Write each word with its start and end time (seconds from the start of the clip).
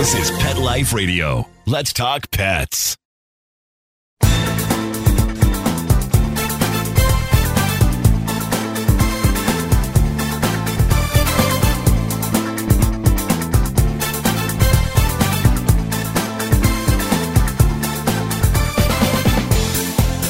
This 0.00 0.30
is 0.30 0.30
Pet 0.38 0.56
Life 0.56 0.94
Radio. 0.94 1.46
Let's 1.66 1.92
talk 1.92 2.30
pets. 2.30 2.96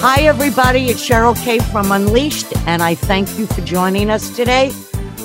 Hi, 0.00 0.23
everybody. 0.23 0.89
It's 0.89 1.09
Cheryl 1.09 1.41
K 1.45 1.61
from 1.61 1.93
Unleashed, 1.93 2.52
and 2.66 2.82
I 2.82 2.96
thank 2.96 3.39
you 3.39 3.46
for 3.46 3.61
joining 3.61 4.11
us 4.11 4.34
today. 4.34 4.73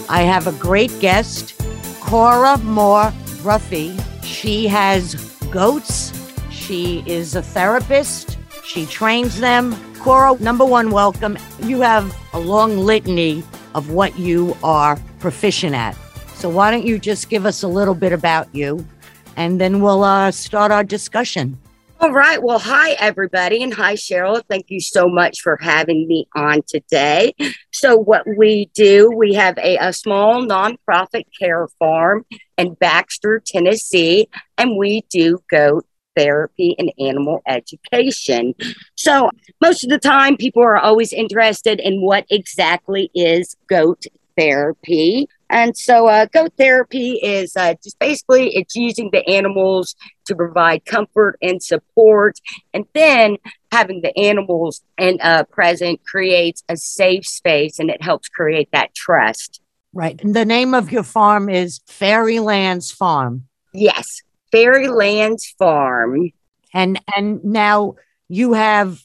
I 0.08 0.22
have 0.22 0.46
a 0.46 0.52
great 0.52 0.92
guest, 1.00 1.60
Cora 2.00 2.60
Moore 2.60 3.12
Ruffy. 3.42 4.05
She 4.26 4.68
has 4.68 5.16
goats. 5.52 6.12
She 6.50 7.04
is 7.06 7.36
a 7.36 7.42
therapist. 7.42 8.38
She 8.64 8.86
trains 8.88 9.40
them. 9.40 9.76
Cora, 10.00 10.38
number 10.40 10.66
one, 10.66 10.92
welcome. 10.92 11.38
You 11.62 11.82
have 11.82 12.16
a 12.34 12.40
long 12.40 12.80
litany 12.80 13.44
of 13.76 13.92
what 13.92 14.18
you 14.18 14.58
are 14.64 14.98
proficient 15.20 15.76
at. 15.76 15.96
So, 16.34 16.50
why 16.50 16.72
don't 16.72 16.86
you 16.86 17.00
just 17.00 17.30
give 17.30 17.46
us 17.46 17.64
a 17.64 17.68
little 17.68 17.96
bit 17.96 18.12
about 18.12 18.54
you, 18.54 18.86
and 19.38 19.62
then 19.62 19.82
we'll 19.82 20.04
uh, 20.04 20.32
start 20.32 20.72
our 20.72 20.84
discussion. 20.84 21.58
All 22.06 22.12
right. 22.12 22.40
Well, 22.40 22.60
hi, 22.60 22.92
everybody. 23.00 23.64
And 23.64 23.74
hi, 23.74 23.96
Cheryl. 23.96 24.44
Thank 24.48 24.70
you 24.70 24.80
so 24.80 25.10
much 25.10 25.42
for 25.42 25.58
having 25.60 26.08
me 26.08 26.28
on 26.36 26.62
today. 26.68 27.34
So, 27.72 27.98
what 27.98 28.28
we 28.38 28.70
do, 28.76 29.10
we 29.10 29.34
have 29.34 29.58
a, 29.58 29.78
a 29.78 29.92
small 29.92 30.46
nonprofit 30.46 31.24
care 31.40 31.68
farm 31.80 32.24
in 32.60 32.76
Baxter, 32.76 33.42
Tennessee, 33.44 34.30
and 34.56 34.78
we 34.78 35.04
do 35.10 35.40
goat 35.50 35.88
therapy 36.16 36.76
and 36.78 36.94
animal 37.00 37.42
education. 37.48 38.54
So, 38.94 39.32
most 39.60 39.84
of 39.84 39.90
the 39.90 39.98
time, 39.98 40.38
people 40.38 40.62
are 40.62 40.78
always 40.78 41.12
interested 41.12 41.80
in 41.80 42.02
what 42.04 42.28
exactly 42.30 43.10
is 43.16 43.58
goat 43.68 44.06
therapy. 44.38 45.28
And 45.50 45.78
so, 45.78 46.08
uh, 46.08 46.26
goat 46.26 46.54
therapy 46.58 47.20
is 47.22 47.56
uh, 47.56 47.76
just 47.84 48.00
basically 48.00 48.56
it's 48.56 48.76
using 48.76 49.10
the 49.12 49.28
animals 49.28 49.96
to 50.26 50.36
provide 50.36 50.86
comfort 50.86 51.38
and 51.42 51.62
support, 51.62 52.40
and 52.74 52.86
then 52.94 53.38
having 53.72 54.02
the 54.02 54.18
animals 54.18 54.82
and 54.98 55.22
uh, 55.22 55.44
present 55.46 56.04
creates 56.06 56.64
a 56.68 56.78
safe 56.78 57.26
space, 57.26 57.80
and 57.80 57.90
it 57.90 58.02
helps 58.02 58.28
create 58.28 58.70
that 58.72 58.96
trust. 58.96 59.62
Right. 59.94 60.20
And 60.22 60.36
the 60.36 60.46
name 60.46 60.74
of 60.74 60.92
your 60.92 61.04
farm 61.04 61.50
is 61.50 61.80
Fairylands 61.88 62.92
Farm. 62.92 63.48
Yes, 63.74 64.22
Fairylands 64.52 65.54
Farm. 65.58 66.32
And 66.74 67.00
and 67.16 67.44
now 67.44 67.96
you 68.28 68.54
have 68.54 69.02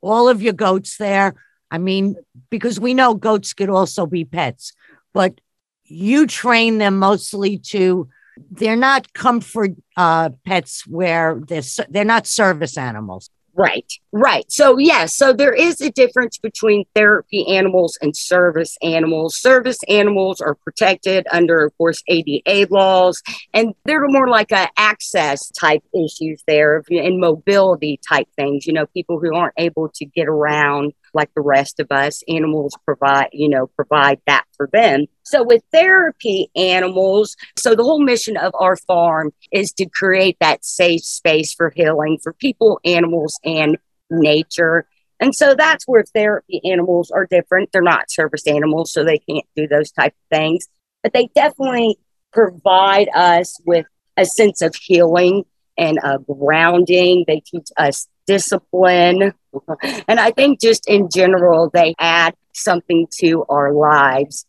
all 0.00 0.28
of 0.28 0.42
your 0.42 0.52
goats 0.52 0.96
there. 0.96 1.34
I 1.70 1.78
mean, 1.78 2.16
because 2.50 2.80
we 2.80 2.94
know 2.94 3.14
goats 3.14 3.52
could 3.52 3.68
also 3.68 4.06
be 4.06 4.24
pets, 4.24 4.72
but 5.12 5.40
you 5.86 6.26
train 6.26 6.78
them 6.78 6.98
mostly 6.98 7.58
to 7.58 8.08
they're 8.50 8.76
not 8.76 9.12
comfort 9.12 9.72
uh, 9.96 10.30
pets 10.44 10.86
where 10.86 11.40
they're 11.46 11.62
they're 11.88 12.04
not 12.04 12.26
service 12.26 12.76
animals. 12.76 13.30
Right, 13.54 13.92
right. 14.14 14.50
So, 14.50 14.78
yes, 14.78 14.88
yeah, 14.88 15.06
so 15.06 15.32
there 15.32 15.52
is 15.52 15.80
a 15.80 15.90
difference 15.90 16.38
between 16.38 16.84
therapy 16.94 17.46
animals 17.48 17.98
and 18.00 18.16
service 18.16 18.76
animals. 18.80 19.34
Service 19.36 19.78
animals 19.88 20.40
are 20.40 20.54
protected 20.54 21.26
under, 21.30 21.64
of 21.64 21.76
course, 21.76 22.02
ADA 22.08 22.68
laws, 22.70 23.22
and 23.52 23.74
they're 23.84 24.06
more 24.08 24.28
like 24.28 24.52
a 24.52 24.68
access 24.76 25.50
type 25.50 25.82
issues 25.92 26.42
there 26.46 26.82
and 26.88 27.20
mobility 27.20 27.98
type 28.08 28.28
things. 28.36 28.66
You 28.66 28.72
know, 28.72 28.86
people 28.86 29.18
who 29.18 29.34
aren't 29.34 29.54
able 29.58 29.88
to 29.96 30.04
get 30.06 30.28
around 30.28 30.92
like 31.14 31.32
the 31.34 31.40
rest 31.40 31.80
of 31.80 31.86
us. 31.90 32.22
Animals 32.28 32.76
provide, 32.84 33.28
you 33.32 33.48
know, 33.48 33.68
provide 33.68 34.20
that 34.26 34.44
for 34.56 34.68
them. 34.72 35.06
So 35.22 35.42
with 35.42 35.62
therapy 35.72 36.50
animals, 36.54 37.36
so 37.56 37.74
the 37.74 37.84
whole 37.84 38.02
mission 38.02 38.36
of 38.36 38.52
our 38.58 38.76
farm 38.76 39.32
is 39.50 39.72
to 39.72 39.86
create 39.86 40.36
that 40.40 40.64
safe 40.64 41.02
space 41.02 41.54
for 41.54 41.70
healing 41.70 42.18
for 42.22 42.34
people, 42.34 42.80
animals, 42.84 43.38
and 43.44 43.78
nature. 44.10 44.86
And 45.20 45.34
so 45.34 45.54
that's 45.54 45.84
where 45.86 46.04
therapy 46.14 46.60
animals 46.64 47.10
are 47.10 47.26
different. 47.26 47.70
They're 47.72 47.82
not 47.82 48.10
service 48.10 48.46
animals, 48.46 48.92
so 48.92 49.04
they 49.04 49.18
can't 49.18 49.46
do 49.56 49.66
those 49.66 49.90
type 49.90 50.12
of 50.12 50.36
things. 50.36 50.66
But 51.02 51.12
they 51.12 51.28
definitely 51.34 51.98
provide 52.32 53.08
us 53.14 53.60
with 53.64 53.86
a 54.16 54.26
sense 54.26 54.62
of 54.62 54.74
healing 54.74 55.44
and 55.76 55.98
uh, 56.02 56.18
grounding. 56.18 57.24
They 57.26 57.40
teach 57.40 57.68
us 57.76 58.08
discipline. 58.26 59.32
And 60.08 60.18
I 60.18 60.32
think 60.32 60.60
just 60.60 60.88
in 60.88 61.08
general, 61.10 61.70
they 61.72 61.94
add 62.00 62.34
something 62.52 63.06
to 63.18 63.44
our 63.48 63.72
lives. 63.72 64.46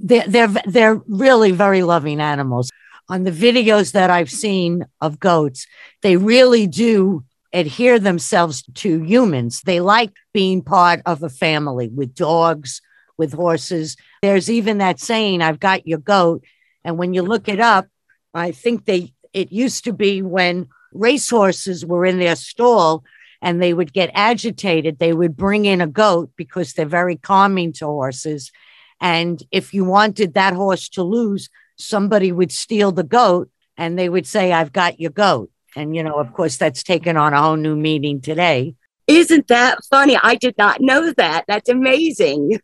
They're, 0.00 0.26
they're, 0.26 0.48
they're 0.66 1.00
really 1.06 1.52
very 1.52 1.84
loving 1.84 2.20
animals. 2.20 2.68
On 3.08 3.22
the 3.22 3.30
videos 3.30 3.92
that 3.92 4.10
I've 4.10 4.30
seen 4.30 4.86
of 5.00 5.20
goats, 5.20 5.68
they 6.02 6.16
really 6.16 6.66
do 6.66 7.22
adhere 7.54 7.98
themselves 7.98 8.64
to 8.74 9.02
humans. 9.02 9.62
They 9.62 9.80
like 9.80 10.12
being 10.34 10.60
part 10.60 11.00
of 11.06 11.22
a 11.22 11.30
family 11.30 11.88
with 11.88 12.14
dogs, 12.14 12.82
with 13.16 13.32
horses. 13.32 13.96
There's 14.20 14.50
even 14.50 14.78
that 14.78 14.98
saying, 14.98 15.40
I've 15.40 15.60
got 15.60 15.86
your 15.86 16.00
goat. 16.00 16.44
And 16.84 16.98
when 16.98 17.14
you 17.14 17.22
look 17.22 17.48
it 17.48 17.60
up, 17.60 17.86
I 18.34 18.50
think 18.50 18.84
they 18.84 19.14
it 19.32 19.52
used 19.52 19.84
to 19.84 19.92
be 19.92 20.22
when 20.22 20.68
racehorses 20.92 21.84
were 21.84 22.04
in 22.04 22.18
their 22.18 22.36
stall 22.36 23.04
and 23.42 23.60
they 23.60 23.74
would 23.74 23.92
get 23.92 24.10
agitated, 24.14 24.98
they 24.98 25.12
would 25.12 25.36
bring 25.36 25.64
in 25.64 25.80
a 25.80 25.86
goat 25.86 26.30
because 26.36 26.72
they're 26.72 26.86
very 26.86 27.16
calming 27.16 27.72
to 27.74 27.86
horses. 27.86 28.50
And 29.00 29.42
if 29.50 29.74
you 29.74 29.84
wanted 29.84 30.34
that 30.34 30.54
horse 30.54 30.88
to 30.90 31.02
lose, 31.02 31.50
somebody 31.76 32.32
would 32.32 32.52
steal 32.52 32.92
the 32.92 33.02
goat 33.02 33.50
and 33.76 33.98
they 33.98 34.08
would 34.08 34.26
say, 34.26 34.52
I've 34.52 34.72
got 34.72 35.00
your 35.00 35.10
goat. 35.10 35.50
And, 35.76 35.94
you 35.94 36.02
know, 36.02 36.14
of 36.14 36.32
course, 36.32 36.56
that's 36.56 36.82
taken 36.82 37.16
on 37.16 37.32
a 37.32 37.42
whole 37.42 37.56
new 37.56 37.76
meaning 37.76 38.20
today. 38.20 38.74
Isn't 39.06 39.48
that 39.48 39.78
funny? 39.90 40.18
I 40.22 40.36
did 40.36 40.56
not 40.56 40.80
know 40.80 41.12
that. 41.12 41.44
That's 41.46 41.68
amazing. 41.68 42.58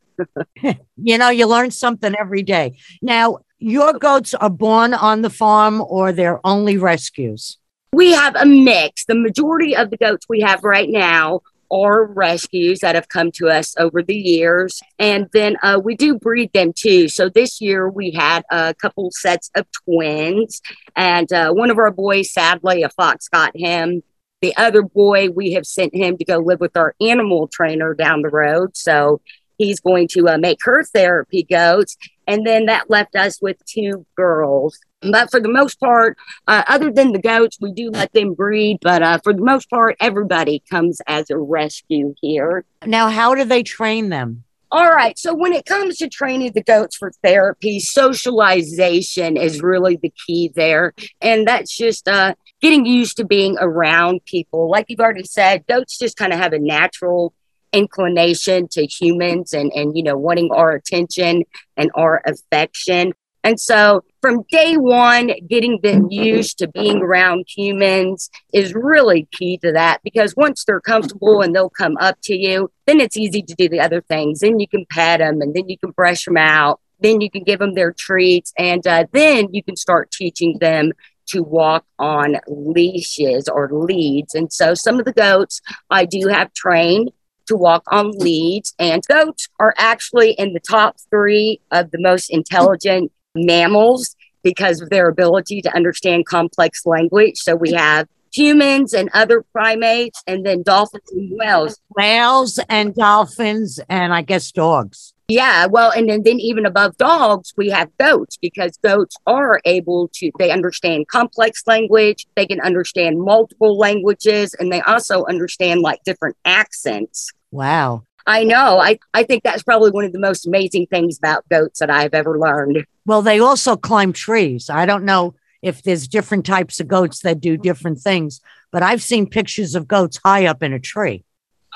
you 0.97 1.19
know, 1.19 1.29
you 1.29 1.47
learn 1.47 1.71
something 1.71 2.15
every 2.19 2.43
day. 2.43 2.79
Now, 3.03 3.39
your 3.59 3.93
goats 3.93 4.33
are 4.35 4.51
born 4.51 4.95
on 4.95 5.23
the 5.23 5.31
farm 5.31 5.83
or 5.87 6.13
they're 6.13 6.45
only 6.47 6.79
rescues? 6.79 7.59
We 7.93 8.13
have 8.13 8.37
a 8.37 8.47
mix. 8.47 9.05
The 9.05 9.17
majority 9.17 9.77
of 9.77 9.91
the 9.91 9.97
goats 9.97 10.27
we 10.29 10.41
have 10.41 10.65
right 10.65 10.89
now 10.89 11.41
are 11.71 12.05
rescues 12.05 12.81
that 12.81 12.95
have 12.95 13.09
come 13.09 13.31
to 13.33 13.49
us 13.49 13.75
over 13.79 14.03
the 14.03 14.17
years. 14.17 14.81
And 14.99 15.29
then 15.33 15.57
uh, 15.63 15.81
we 15.83 15.95
do 15.95 16.19
breed 16.19 16.53
them 16.53 16.73
too. 16.73 17.09
So 17.09 17.29
this 17.29 17.61
year 17.61 17.89
we 17.89 18.11
had 18.11 18.45
a 18.51 18.75
couple 18.75 19.11
sets 19.13 19.51
of 19.55 19.67
twins, 19.85 20.61
and 20.97 21.33
uh, 21.33 21.53
one 21.53 21.71
of 21.71 21.79
our 21.79 21.91
boys, 21.91 22.33
sadly, 22.33 22.83
a 22.83 22.89
fox 22.89 23.29
got 23.29 23.57
him. 23.57 24.03
The 24.43 24.57
other 24.57 24.83
boy, 24.83 25.29
we 25.31 25.53
have 25.53 25.67
sent 25.67 25.95
him 25.95 26.17
to 26.17 26.25
go 26.25 26.39
live 26.39 26.61
with 26.61 26.77
our 26.77 26.95
animal 27.01 27.47
trainer 27.49 27.95
down 27.95 28.23
the 28.23 28.31
road. 28.31 28.77
So 28.77 29.21
he's 29.59 29.81
going 29.81 30.09
to 30.09 30.29
uh, 30.29 30.39
make 30.39 30.59
her 30.63 30.83
therapy 30.83 31.43
goats. 31.43 31.97
And 32.31 32.47
then 32.47 32.67
that 32.67 32.89
left 32.89 33.17
us 33.17 33.43
with 33.43 33.57
two 33.67 34.07
girls. 34.17 34.79
But 35.03 35.33
for 35.33 35.41
the 35.41 35.49
most 35.49 35.81
part, 35.81 36.17
uh, 36.47 36.63
other 36.69 36.93
than 36.93 37.11
the 37.11 37.19
goats, 37.19 37.59
we 37.61 37.73
do 37.73 37.91
let 37.91 38.13
them 38.13 38.35
breed. 38.35 38.79
But 38.83 39.03
uh, 39.03 39.19
for 39.25 39.33
the 39.33 39.43
most 39.43 39.69
part, 39.69 39.97
everybody 39.99 40.63
comes 40.71 41.01
as 41.09 41.29
a 41.31 41.37
rescue 41.37 42.15
here. 42.21 42.65
Now, 42.87 43.09
how 43.09 43.35
do 43.35 43.45
they 43.45 43.65
train 43.65 44.11
them? 44.11 44.45
All 44.71 44.93
right. 44.93 45.19
So 45.19 45.35
when 45.35 45.53
it 45.53 45.67
comes 45.67 45.97
to 45.97 46.09
training 46.09 46.53
the 46.53 46.63
goats 46.63 46.97
for 46.97 47.11
therapy, 47.25 47.81
socialization 47.81 49.37
is 49.37 49.61
really 49.61 49.99
the 50.01 50.13
key 50.25 50.53
there. 50.55 50.95
And 51.21 51.49
that's 51.49 51.77
just 51.77 52.07
uh, 52.07 52.37
getting 52.63 52.87
used 52.87 53.17
to 53.17 53.25
being 53.25 53.57
around 53.59 54.25
people. 54.25 54.71
Like 54.71 54.87
you've 54.89 55.01
already 55.01 55.25
said, 55.25 55.67
goats 55.67 55.99
just 55.99 56.17
kind 56.17 56.33
of 56.33 56.39
have 56.39 56.53
a 56.53 56.61
natural 56.61 57.35
inclination 57.73 58.69
to 58.69 58.87
humans 58.87 59.53
and 59.53 59.73
and 59.75 59.97
you 59.97 60.03
know 60.03 60.17
wanting 60.17 60.51
our 60.53 60.73
attention 60.73 61.45
and 61.77 61.91
our 61.95 62.23
affection. 62.27 63.13
And 63.43 63.59
so 63.59 64.05
from 64.21 64.43
day 64.51 64.75
one 64.75 65.31
getting 65.49 65.81
them 65.83 66.09
used 66.11 66.59
to 66.59 66.69
being 66.69 67.01
around 67.01 67.47
humans 67.49 68.29
is 68.53 68.75
really 68.75 69.27
key 69.33 69.57
to 69.59 69.73
that 69.73 70.03
because 70.05 70.37
once 70.37 70.65
they're 70.65 70.81
comfortable 70.81 71.41
and 71.41 71.57
they'll 71.57 71.71
come 71.71 71.97
up 72.01 72.19
to 72.25 72.37
you 72.37 72.71
then 72.87 73.01
it's 73.01 73.17
easy 73.17 73.41
to 73.41 73.55
do 73.55 73.69
the 73.69 73.81
other 73.81 74.01
things. 74.01 74.41
Then 74.41 74.59
you 74.59 74.67
can 74.67 74.85
pet 74.91 75.21
them 75.21 75.41
and 75.41 75.55
then 75.55 75.69
you 75.69 75.79
can 75.79 75.93
brush 75.93 76.25
them 76.25 76.37
out. 76.37 76.81
Then 76.99 77.21
you 77.21 77.31
can 77.31 77.45
give 77.45 77.61
them 77.61 77.75
their 77.75 77.93
treats 77.93 78.53
and 78.59 78.87
uh, 78.87 79.07
then 79.13 79.49
you 79.53 79.63
can 79.63 79.77
start 79.77 80.11
teaching 80.11 80.59
them 80.61 80.93
to 81.29 81.43
walk 81.43 81.85
on 81.99 82.37
leashes 82.49 83.49
or 83.49 83.71
leads. 83.73 84.35
And 84.35 84.53
so 84.53 84.75
some 84.75 84.99
of 84.99 85.05
the 85.05 85.13
goats 85.13 85.61
I 85.89 86.05
do 86.05 86.27
have 86.29 86.53
trained 86.53 87.13
to 87.51 87.57
walk 87.57 87.83
on 87.89 88.13
leads. 88.13 88.75
And 88.79 89.03
goats 89.09 89.49
are 89.59 89.75
actually 89.77 90.33
in 90.33 90.55
the 90.55 90.61
top 90.61 90.97
three 91.11 91.61
of 91.71 91.91
the 91.91 92.01
most 92.01 92.31
intelligent 92.31 93.13
mammals 93.35 94.17
because 94.43 94.81
of 94.81 94.89
their 94.89 95.09
ability 95.09 95.61
to 95.63 95.75
understand 95.75 96.27
complex 96.27 96.87
language. 96.87 97.39
So 97.39 97.55
we 97.55 97.73
have 97.73 98.09
humans 98.33 98.95
and 98.95 99.11
other 99.13 99.43
primates, 99.53 100.23
and 100.27 100.47
then 100.47 100.63
dolphins 100.63 101.11
and 101.11 101.33
whales. 101.37 101.81
Whales 101.97 102.61
and 102.69 102.95
dolphins, 102.95 103.81
and 103.89 104.15
I 104.15 104.23
guess 104.23 104.53
dogs. 104.53 105.13
Yeah, 105.29 105.67
well, 105.67 105.93
and 105.93 106.09
then, 106.09 106.23
then 106.25 106.41
even 106.41 106.67
above 106.67 106.97
dogs, 106.97 107.53
we 107.57 107.71
have 107.71 107.89
goats 107.99 108.37
because 108.37 108.77
goats 108.79 109.17
are 109.27 109.61
able 109.65 110.09
to, 110.15 110.31
they 110.39 110.51
understand 110.51 111.09
complex 111.09 111.63
language, 111.67 112.27
they 112.35 112.47
can 112.47 112.61
understand 112.61 113.21
multiple 113.21 113.79
languages, 113.79 114.55
and 114.55 114.73
they 114.73 114.81
also 114.81 115.25
understand 115.27 115.83
like 115.83 116.03
different 116.05 116.37
accents. 116.45 117.31
Wow. 117.51 118.05
I 118.27 118.45
know. 118.45 118.79
I, 118.79 118.99
I 119.15 119.25
think 119.25 119.43
that's 119.43 119.63
probably 119.63 119.91
one 119.91 120.05
of 120.05 120.13
the 120.13 120.19
most 120.19 120.47
amazing 120.47 120.87
things 120.87 121.19
about 121.19 121.49
goats 121.49 121.81
that 121.81 121.91
I've 121.91 122.15
ever 122.15 122.39
learned. 122.39 122.85
Well, 123.07 123.23
they 123.23 123.41
also 123.41 123.77
climb 123.77 124.13
trees. 124.13 124.71
I 124.71 124.87
don't 124.87 125.05
know 125.05 125.35
if 125.63 125.83
there's 125.83 126.09
different 126.09 126.47
types 126.47 126.81
of 126.81 126.89
goats 126.89 127.21
that 127.21 127.41
do 127.41 127.57
different 127.57 128.01
things, 128.01 128.41
but 128.71 128.83
I've 128.83 129.03
seen 129.03 129.29
pictures 129.29 129.75
of 129.75 129.89
goats 129.89 130.21
high 130.25 130.47
up 130.47 130.63
in 130.63 130.73
a 130.73 130.79
tree. 130.79 131.25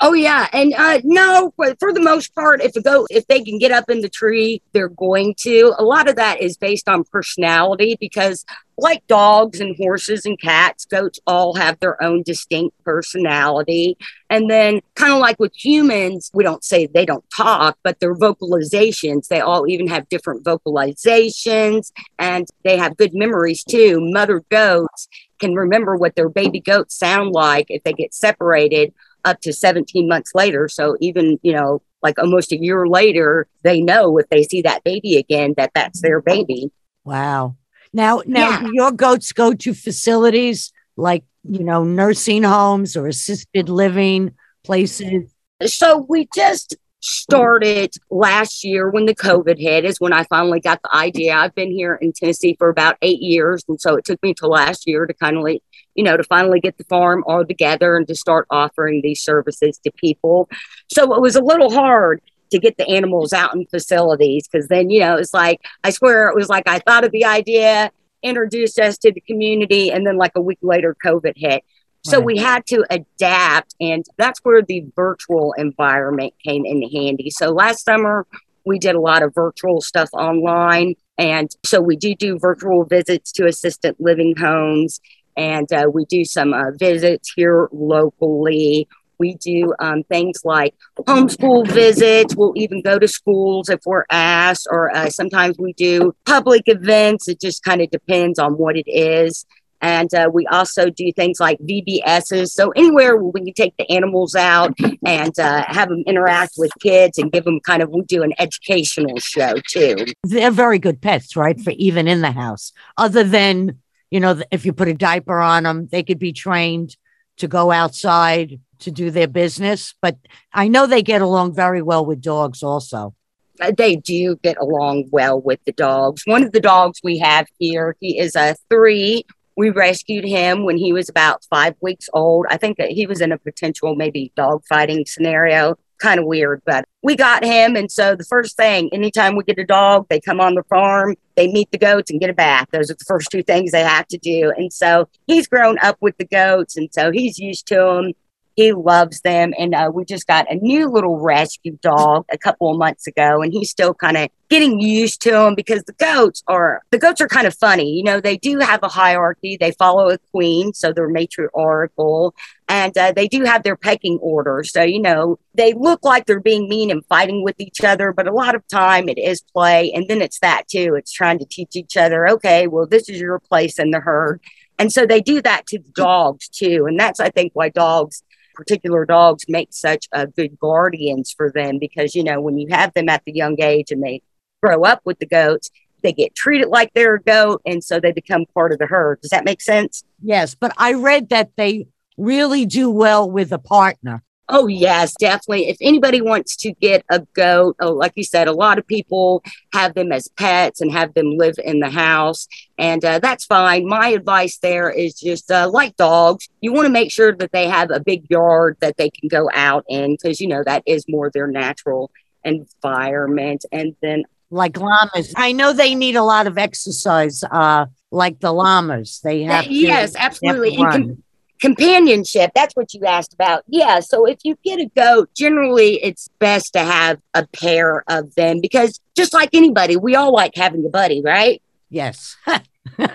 Oh 0.01 0.11
yeah, 0.13 0.49
and 0.51 0.73
uh, 0.73 0.99
no, 1.05 1.53
but 1.57 1.79
for 1.79 1.93
the 1.93 2.01
most 2.01 2.35
part, 2.35 2.61
if 2.61 2.75
a 2.75 2.81
goat 2.81 3.07
if 3.09 3.25
they 3.27 3.41
can 3.41 3.57
get 3.57 3.71
up 3.71 3.89
in 3.89 4.01
the 4.01 4.09
tree, 4.09 4.61
they're 4.73 4.89
going 4.89 5.33
to. 5.39 5.73
A 5.77 5.85
lot 5.85 6.09
of 6.09 6.17
that 6.17 6.41
is 6.41 6.57
based 6.57 6.89
on 6.89 7.05
personality 7.05 7.95
because, 7.97 8.43
like 8.77 9.07
dogs 9.07 9.61
and 9.61 9.73
horses 9.77 10.25
and 10.25 10.37
cats, 10.41 10.83
goats 10.83 11.21
all 11.25 11.55
have 11.55 11.79
their 11.79 12.01
own 12.03 12.23
distinct 12.23 12.75
personality. 12.83 13.97
And 14.29 14.49
then, 14.49 14.81
kind 14.95 15.13
of 15.13 15.19
like 15.19 15.39
with 15.39 15.53
humans, 15.55 16.29
we 16.33 16.43
don't 16.43 16.63
say 16.63 16.87
they 16.87 17.05
don't 17.05 17.23
talk, 17.33 17.77
but 17.81 18.01
their 18.01 18.15
vocalizations, 18.15 19.29
they 19.29 19.39
all 19.39 19.65
even 19.65 19.87
have 19.87 20.09
different 20.09 20.43
vocalizations, 20.43 21.93
and 22.19 22.45
they 22.65 22.75
have 22.75 22.97
good 22.97 23.13
memories 23.13 23.63
too. 23.63 23.99
Mother 24.01 24.43
goats 24.51 25.07
can 25.39 25.53
remember 25.53 25.95
what 25.95 26.15
their 26.15 26.29
baby 26.29 26.59
goats 26.59 26.97
sound 26.97 27.31
like 27.31 27.67
if 27.69 27.81
they 27.83 27.93
get 27.93 28.13
separated 28.13 28.93
up 29.25 29.41
to 29.41 29.51
17 29.51 30.07
months 30.07 30.31
later. 30.33 30.69
So 30.69 30.95
even, 31.01 31.39
you 31.41 31.53
know, 31.53 31.81
like 32.01 32.19
almost 32.19 32.51
a 32.51 32.57
year 32.57 32.87
later, 32.87 33.47
they 33.63 33.81
know 33.81 34.17
if 34.17 34.29
they 34.29 34.43
see 34.43 34.61
that 34.61 34.83
baby 34.83 35.17
again 35.17 35.55
that 35.57 35.71
that's 35.73 36.01
their 36.01 36.21
baby. 36.21 36.71
Wow. 37.03 37.55
Now, 37.91 38.21
now 38.25 38.49
yeah. 38.49 38.67
your 38.73 38.91
goats 38.91 39.31
go 39.31 39.53
to 39.53 39.73
facilities 39.73 40.71
like, 40.95 41.23
you 41.43 41.63
know, 41.63 41.83
nursing 41.83 42.43
homes 42.43 42.95
or 42.95 43.07
assisted 43.07 43.69
living 43.69 44.35
places. 44.63 45.31
So 45.65 46.05
we 46.07 46.27
just 46.35 46.75
started 46.99 47.93
last 48.09 48.63
year 48.63 48.89
when 48.89 49.05
the 49.05 49.15
COVID 49.15 49.59
hit, 49.59 49.85
is 49.85 49.99
when 49.99 50.11
I 50.11 50.23
finally 50.25 50.59
got 50.59 50.81
the 50.81 50.95
idea. 50.95 51.35
I've 51.35 51.55
been 51.55 51.71
here 51.71 51.95
in 51.95 52.13
Tennessee 52.13 52.55
for 52.57 52.69
about 52.69 52.97
eight 53.01 53.21
years. 53.21 53.63
And 53.67 53.79
so 53.79 53.95
it 53.95 54.05
took 54.05 54.21
me 54.23 54.33
to 54.35 54.47
last 54.47 54.87
year 54.87 55.05
to 55.05 55.13
kind 55.13 55.37
of 55.37 55.43
like, 55.43 55.61
you 55.95 56.03
know, 56.03 56.17
to 56.17 56.23
finally 56.23 56.59
get 56.59 56.77
the 56.77 56.83
farm 56.85 57.23
all 57.25 57.45
together 57.45 57.97
and 57.97 58.07
to 58.07 58.15
start 58.15 58.47
offering 58.49 59.01
these 59.01 59.21
services 59.21 59.79
to 59.79 59.91
people. 59.93 60.49
So 60.93 61.15
it 61.15 61.21
was 61.21 61.35
a 61.35 61.41
little 61.41 61.71
hard 61.71 62.21
to 62.51 62.59
get 62.59 62.77
the 62.77 62.87
animals 62.87 63.33
out 63.33 63.55
in 63.55 63.65
facilities 63.65 64.47
because 64.47 64.67
then, 64.67 64.89
you 64.89 64.99
know, 64.99 65.15
it's 65.15 65.33
like, 65.33 65.61
I 65.83 65.89
swear 65.89 66.29
it 66.29 66.35
was 66.35 66.49
like 66.49 66.67
I 66.67 66.79
thought 66.79 67.03
of 67.03 67.11
the 67.11 67.25
idea, 67.25 67.91
introduced 68.21 68.79
us 68.79 68.97
to 68.99 69.11
the 69.11 69.21
community, 69.21 69.91
and 69.91 70.05
then 70.05 70.17
like 70.17 70.33
a 70.35 70.41
week 70.41 70.59
later, 70.61 70.95
COVID 71.03 71.33
hit. 71.35 71.63
So 72.03 72.17
right. 72.17 72.25
we 72.25 72.37
had 72.37 72.65
to 72.67 72.85
adapt, 72.91 73.73
and 73.81 74.05
that's 74.17 74.39
where 74.43 74.61
the 74.61 74.85
virtual 74.95 75.53
environment 75.53 76.35
came 76.43 76.65
in 76.65 76.83
handy. 76.83 77.31
So 77.31 77.49
last 77.49 77.83
summer, 77.83 78.27
we 78.65 78.79
did 78.79 78.95
a 78.95 78.99
lot 78.99 79.23
of 79.23 79.33
virtual 79.33 79.81
stuff 79.81 80.09
online. 80.13 80.95
And 81.17 81.49
so 81.63 81.79
we 81.79 81.95
do 81.95 82.15
do 82.15 82.37
virtual 82.37 82.83
visits 82.83 83.31
to 83.33 83.47
assisted 83.47 83.95
living 83.99 84.35
homes, 84.35 84.99
and 85.35 85.71
uh, 85.73 85.89
we 85.93 86.05
do 86.05 86.25
some 86.25 86.53
uh, 86.53 86.71
visits 86.71 87.33
here 87.35 87.69
locally. 87.71 88.87
We 89.17 89.35
do 89.35 89.73
um, 89.79 90.03
things 90.03 90.41
like 90.43 90.75
homeschool 90.99 91.67
visits. 91.67 92.35
We'll 92.35 92.53
even 92.55 92.81
go 92.81 92.99
to 92.99 93.07
schools 93.07 93.69
if 93.69 93.79
we're 93.85 94.05
asked, 94.09 94.67
or 94.69 94.93
uh, 94.95 95.09
sometimes 95.09 95.57
we 95.57 95.73
do 95.73 96.13
public 96.25 96.63
events. 96.65 97.27
It 97.27 97.39
just 97.39 97.63
kind 97.63 97.81
of 97.81 97.89
depends 97.91 98.39
on 98.39 98.53
what 98.57 98.75
it 98.75 98.89
is. 98.89 99.45
And 99.81 100.11
uh, 100.15 100.29
we 100.33 100.47
also 100.47 100.89
do 100.89 101.11
things 101.11 101.39
like 101.39 101.59
VBSs. 101.59 102.49
So 102.49 102.71
anywhere 102.71 103.17
we 103.17 103.41
can 103.41 103.53
take 103.53 103.75
the 103.77 103.89
animals 103.91 104.33
out 104.33 104.73
and 105.05 105.37
uh, 105.37 105.63
have 105.67 105.89
them 105.89 106.03
interact 106.07 106.53
with 106.57 106.71
kids 106.81 107.19
and 107.19 107.31
give 107.31 107.43
them 107.43 107.59
kind 107.59 107.83
of, 107.83 107.89
we 107.91 108.01
do 108.01 108.23
an 108.23 108.33
educational 108.39 109.19
show 109.19 109.53
too. 109.69 109.95
They're 110.23 110.49
very 110.49 110.79
good 110.79 111.01
pets, 111.01 111.35
right? 111.35 111.59
For 111.59 111.71
even 111.71 112.07
in 112.07 112.21
the 112.21 112.31
house, 112.31 112.71
other 112.97 113.23
than, 113.23 113.79
you 114.11 114.19
know, 114.19 114.41
if 114.51 114.65
you 114.65 114.73
put 114.73 114.87
a 114.87 114.93
diaper 114.93 115.39
on 115.39 115.63
them, 115.63 115.87
they 115.91 116.03
could 116.03 116.19
be 116.19 116.33
trained 116.33 116.95
to 117.37 117.47
go 117.47 117.71
outside 117.71 118.59
to 118.79 118.91
do 118.91 119.11
their 119.11 119.27
business. 119.27 119.93
But 120.01 120.17
I 120.53 120.67
know 120.67 120.87
they 120.87 121.01
get 121.01 121.21
along 121.21 121.55
very 121.55 121.81
well 121.81 122.05
with 122.05 122.21
dogs 122.21 122.63
also 122.63 123.13
uh, 123.61 123.71
they 123.77 123.95
do 123.95 124.35
get 124.43 124.57
along 124.57 125.07
well 125.11 125.39
with 125.39 125.59
the 125.65 125.71
dogs. 125.71 126.23
One 126.25 126.43
of 126.43 126.51
the 126.51 126.59
dogs 126.59 126.99
we 127.03 127.17
have 127.19 127.47
here, 127.59 127.95
he 127.99 128.19
is 128.19 128.35
a 128.35 128.55
three 128.69 129.25
we 129.57 129.69
rescued 129.69 130.25
him 130.25 130.65
when 130.65 130.77
he 130.77 130.91
was 130.91 131.07
about 131.07 131.45
five 131.45 131.75
weeks 131.79 132.09
old. 132.13 132.45
I 132.49 132.57
think 132.57 132.77
that 132.77 132.91
he 132.91 133.07
was 133.07 133.21
in 133.21 133.31
a 133.31 133.37
potential 133.37 133.95
maybe 133.95 134.33
dog 134.35 134.65
fighting 134.67 135.05
scenario. 135.07 135.77
Kind 135.99 136.19
of 136.19 136.25
weird, 136.25 136.61
but 136.65 136.85
we 137.03 137.15
got 137.15 137.43
him. 137.43 137.75
And 137.75 137.91
so 137.91 138.15
the 138.15 138.25
first 138.25 138.57
thing, 138.57 138.89
anytime 138.91 139.35
we 139.35 139.43
get 139.43 139.57
a 139.57 139.65
dog, 139.65 140.07
they 140.09 140.19
come 140.19 140.41
on 140.41 140.55
the 140.55 140.63
farm, 140.63 141.15
they 141.35 141.47
meet 141.47 141.71
the 141.71 141.77
goats 141.77 142.11
and 142.11 142.19
get 142.19 142.29
a 142.29 142.33
bath. 142.33 142.67
Those 142.71 142.91
are 142.91 142.95
the 142.95 143.05
first 143.05 143.29
two 143.31 143.43
things 143.43 143.71
they 143.71 143.83
have 143.83 144.07
to 144.07 144.17
do. 144.17 144.51
And 144.57 144.73
so 144.73 145.07
he's 145.27 145.47
grown 145.47 145.77
up 145.79 145.97
with 146.01 146.17
the 146.17 146.25
goats. 146.25 146.75
And 146.77 146.89
so 146.91 147.11
he's 147.11 147.39
used 147.39 147.67
to 147.67 147.75
them. 147.75 148.11
He 148.55 148.71
loves 148.71 149.21
them. 149.21 149.53
And 149.57 149.75
uh, 149.75 149.91
we 149.93 150.05
just 150.05 150.27
got 150.27 150.49
a 150.51 150.55
new 150.55 150.89
little 150.89 151.19
rescue 151.19 151.77
dog 151.81 152.25
a 152.31 152.37
couple 152.37 152.71
of 152.71 152.77
months 152.77 153.05
ago, 153.07 153.41
and 153.41 153.51
he's 153.51 153.69
still 153.69 153.93
kind 153.93 154.17
of 154.17 154.29
getting 154.49 154.79
used 154.79 155.21
to 155.23 155.31
them 155.31 155.55
because 155.55 155.83
the 155.83 155.93
goats 155.93 156.43
are 156.47 156.81
the 156.91 156.97
goats 156.97 157.19
are 157.19 157.27
kind 157.27 157.47
of 157.47 157.55
funny. 157.55 157.91
You 157.91 158.03
know, 158.03 158.21
they 158.21 158.37
do 158.37 158.59
have 158.59 158.81
a 158.83 158.87
hierarchy. 158.87 159.57
They 159.59 159.71
follow 159.71 160.09
a 160.09 160.17
queen, 160.31 160.73
so 160.73 160.93
they're 160.93 161.09
matriarchal, 161.09 162.33
and 162.69 162.97
uh, 162.97 163.11
they 163.11 163.27
do 163.27 163.43
have 163.43 163.63
their 163.63 163.75
pecking 163.75 164.19
order. 164.21 164.63
So 164.63 164.83
you 164.83 165.01
know, 165.01 165.37
they 165.53 165.73
look 165.73 166.03
like 166.03 166.25
they're 166.25 166.39
being 166.39 166.69
mean 166.69 166.91
and 166.91 167.05
fighting 167.07 167.43
with 167.43 167.59
each 167.59 167.83
other, 167.83 168.13
but 168.13 168.27
a 168.27 168.33
lot 168.33 168.55
of 168.55 168.65
time 168.67 169.09
it 169.09 169.17
is 169.17 169.41
play, 169.41 169.91
and 169.91 170.07
then 170.07 170.21
it's 170.21 170.39
that 170.39 170.67
too. 170.67 170.95
It's 170.97 171.11
trying 171.11 171.39
to 171.39 171.45
teach 171.45 171.75
each 171.75 171.97
other, 171.97 172.27
okay, 172.29 172.67
well, 172.67 172.85
this 172.85 173.09
is 173.09 173.19
your 173.19 173.39
place 173.39 173.79
in 173.79 173.91
the 173.91 173.99
herd. 173.99 174.39
And 174.77 174.91
so 174.91 175.05
they 175.05 175.21
do 175.21 175.41
that 175.41 175.67
to 175.67 175.79
dogs 175.79 176.49
too. 176.49 176.85
And 176.85 176.99
that's, 176.99 177.19
I 177.21 177.29
think, 177.29 177.51
why 177.53 177.69
dogs 177.69 178.23
particular 178.55 179.05
dogs 179.05 179.45
make 179.47 179.69
such 179.71 180.07
uh, 180.11 180.25
good 180.25 180.57
guardians 180.59 181.31
for 181.31 181.51
them 181.51 181.77
because, 181.79 182.15
you 182.15 182.23
know, 182.23 182.41
when 182.41 182.57
you 182.57 182.67
have 182.71 182.93
them 182.93 183.09
at 183.09 183.23
the 183.25 183.33
young 183.33 183.61
age 183.61 183.91
and 183.91 184.01
they 184.01 184.21
grow 184.63 184.83
up 184.83 185.01
with 185.05 185.19
the 185.19 185.27
goats, 185.27 185.69
they 186.01 186.13
get 186.13 186.35
treated 186.35 186.69
like 186.69 186.91
they're 186.93 187.15
a 187.15 187.21
goat. 187.21 187.61
And 187.65 187.83
so 187.83 187.99
they 187.99 188.11
become 188.11 188.45
part 188.53 188.71
of 188.71 188.79
the 188.79 188.87
herd. 188.87 189.21
Does 189.21 189.31
that 189.31 189.45
make 189.45 189.61
sense? 189.61 190.03
Yes. 190.21 190.55
But 190.55 190.73
I 190.77 190.93
read 190.93 191.29
that 191.29 191.51
they 191.57 191.87
really 192.17 192.65
do 192.65 192.89
well 192.89 193.29
with 193.29 193.51
a 193.51 193.59
partner. 193.59 194.23
Oh, 194.47 194.67
yes, 194.67 195.15
definitely. 195.19 195.69
If 195.69 195.77
anybody 195.81 196.21
wants 196.21 196.55
to 196.57 196.71
get 196.73 197.03
a 197.09 197.21
goat, 197.33 197.77
oh, 197.79 197.93
like 197.93 198.13
you 198.15 198.23
said, 198.23 198.47
a 198.47 198.53
lot 198.53 198.77
of 198.77 198.85
people 198.85 199.43
have 199.73 199.95
them 199.95 200.11
as 200.11 200.27
pets 200.27 200.81
and 200.81 200.91
have 200.91 201.15
them 201.15 201.31
live 201.37 201.55
in 201.63 201.79
the 201.79 201.89
house, 201.89 202.47
and 202.77 203.03
uh, 203.03 203.17
that's 203.19 203.45
fine. 203.45 203.87
My 203.87 204.09
advice 204.09 204.59
there 204.59 204.91
is 204.91 205.15
just 205.15 205.49
uh, 205.49 205.67
like 205.71 205.95
dogs, 205.97 206.47
you 206.61 206.73
want 206.73 206.85
to 206.85 206.91
make 206.91 207.11
sure 207.11 207.35
that 207.35 207.51
they 207.53 207.67
have 207.67 207.89
a 207.89 207.99
big 207.99 208.29
yard 208.29 208.77
that 208.81 208.97
they 208.97 209.09
can 209.09 209.29
go 209.29 209.49
out 209.53 209.83
in 209.89 210.11
because, 210.11 210.39
you 210.39 210.47
know, 210.47 210.63
that 210.63 210.83
is 210.85 211.05
more 211.07 211.31
their 211.31 211.47
natural 211.47 212.11
environment. 212.43 213.65
And 213.71 213.95
then, 214.03 214.25
like 214.51 214.77
llamas, 214.77 215.33
I 215.35 215.53
know 215.53 215.73
they 215.73 215.95
need 215.95 216.15
a 216.15 216.23
lot 216.23 216.45
of 216.45 216.59
exercise, 216.59 217.43
uh, 217.43 217.87
like 218.11 218.39
the 218.41 218.53
llamas. 218.53 219.21
They 219.23 219.41
have, 219.43 219.65
to, 219.65 219.73
yes, 219.73 220.15
absolutely. 220.15 220.75
Have 220.75 221.24
companionship. 221.61 222.51
That's 222.53 222.75
what 222.75 222.93
you 222.93 223.05
asked 223.05 223.33
about. 223.33 223.63
Yeah 223.67 223.99
so 223.99 224.25
if 224.25 224.39
you 224.43 224.57
get 224.63 224.79
a 224.79 224.89
goat 224.95 225.29
generally 225.35 226.03
it's 226.03 226.27
best 226.39 226.73
to 226.73 226.79
have 226.79 227.19
a 227.33 227.47
pair 227.47 228.03
of 228.07 228.35
them 228.35 228.61
because 228.61 228.99
just 229.15 229.33
like 229.33 229.49
anybody 229.53 229.95
we 229.95 230.15
all 230.15 230.33
like 230.33 230.55
having 230.55 230.85
a 230.85 230.89
buddy 230.89 231.21
right? 231.21 231.61
Yes. 231.89 232.37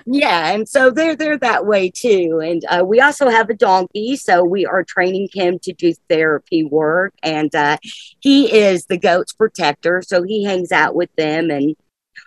Yeah 0.05 0.53
and 0.53 0.67
so 0.67 0.91
they're 0.91 1.15
they're 1.15 1.37
that 1.37 1.65
way 1.65 1.89
too. 1.89 2.41
And 2.43 2.63
uh, 2.65 2.83
we 2.85 2.99
also 2.99 3.29
have 3.29 3.49
a 3.49 3.53
donkey 3.53 4.15
so 4.15 4.43
we 4.43 4.65
are 4.65 4.83
training 4.83 5.29
him 5.33 5.59
to 5.59 5.73
do 5.73 5.93
therapy 6.09 6.63
work. 6.63 7.13
And 7.23 7.53
uh, 7.55 7.77
he 8.19 8.53
is 8.53 8.85
the 8.85 8.97
goat's 8.97 9.33
protector 9.33 10.03
so 10.05 10.23
he 10.23 10.43
hangs 10.43 10.71
out 10.71 10.93
with 10.93 11.09
them. 11.15 11.49
And 11.49 11.75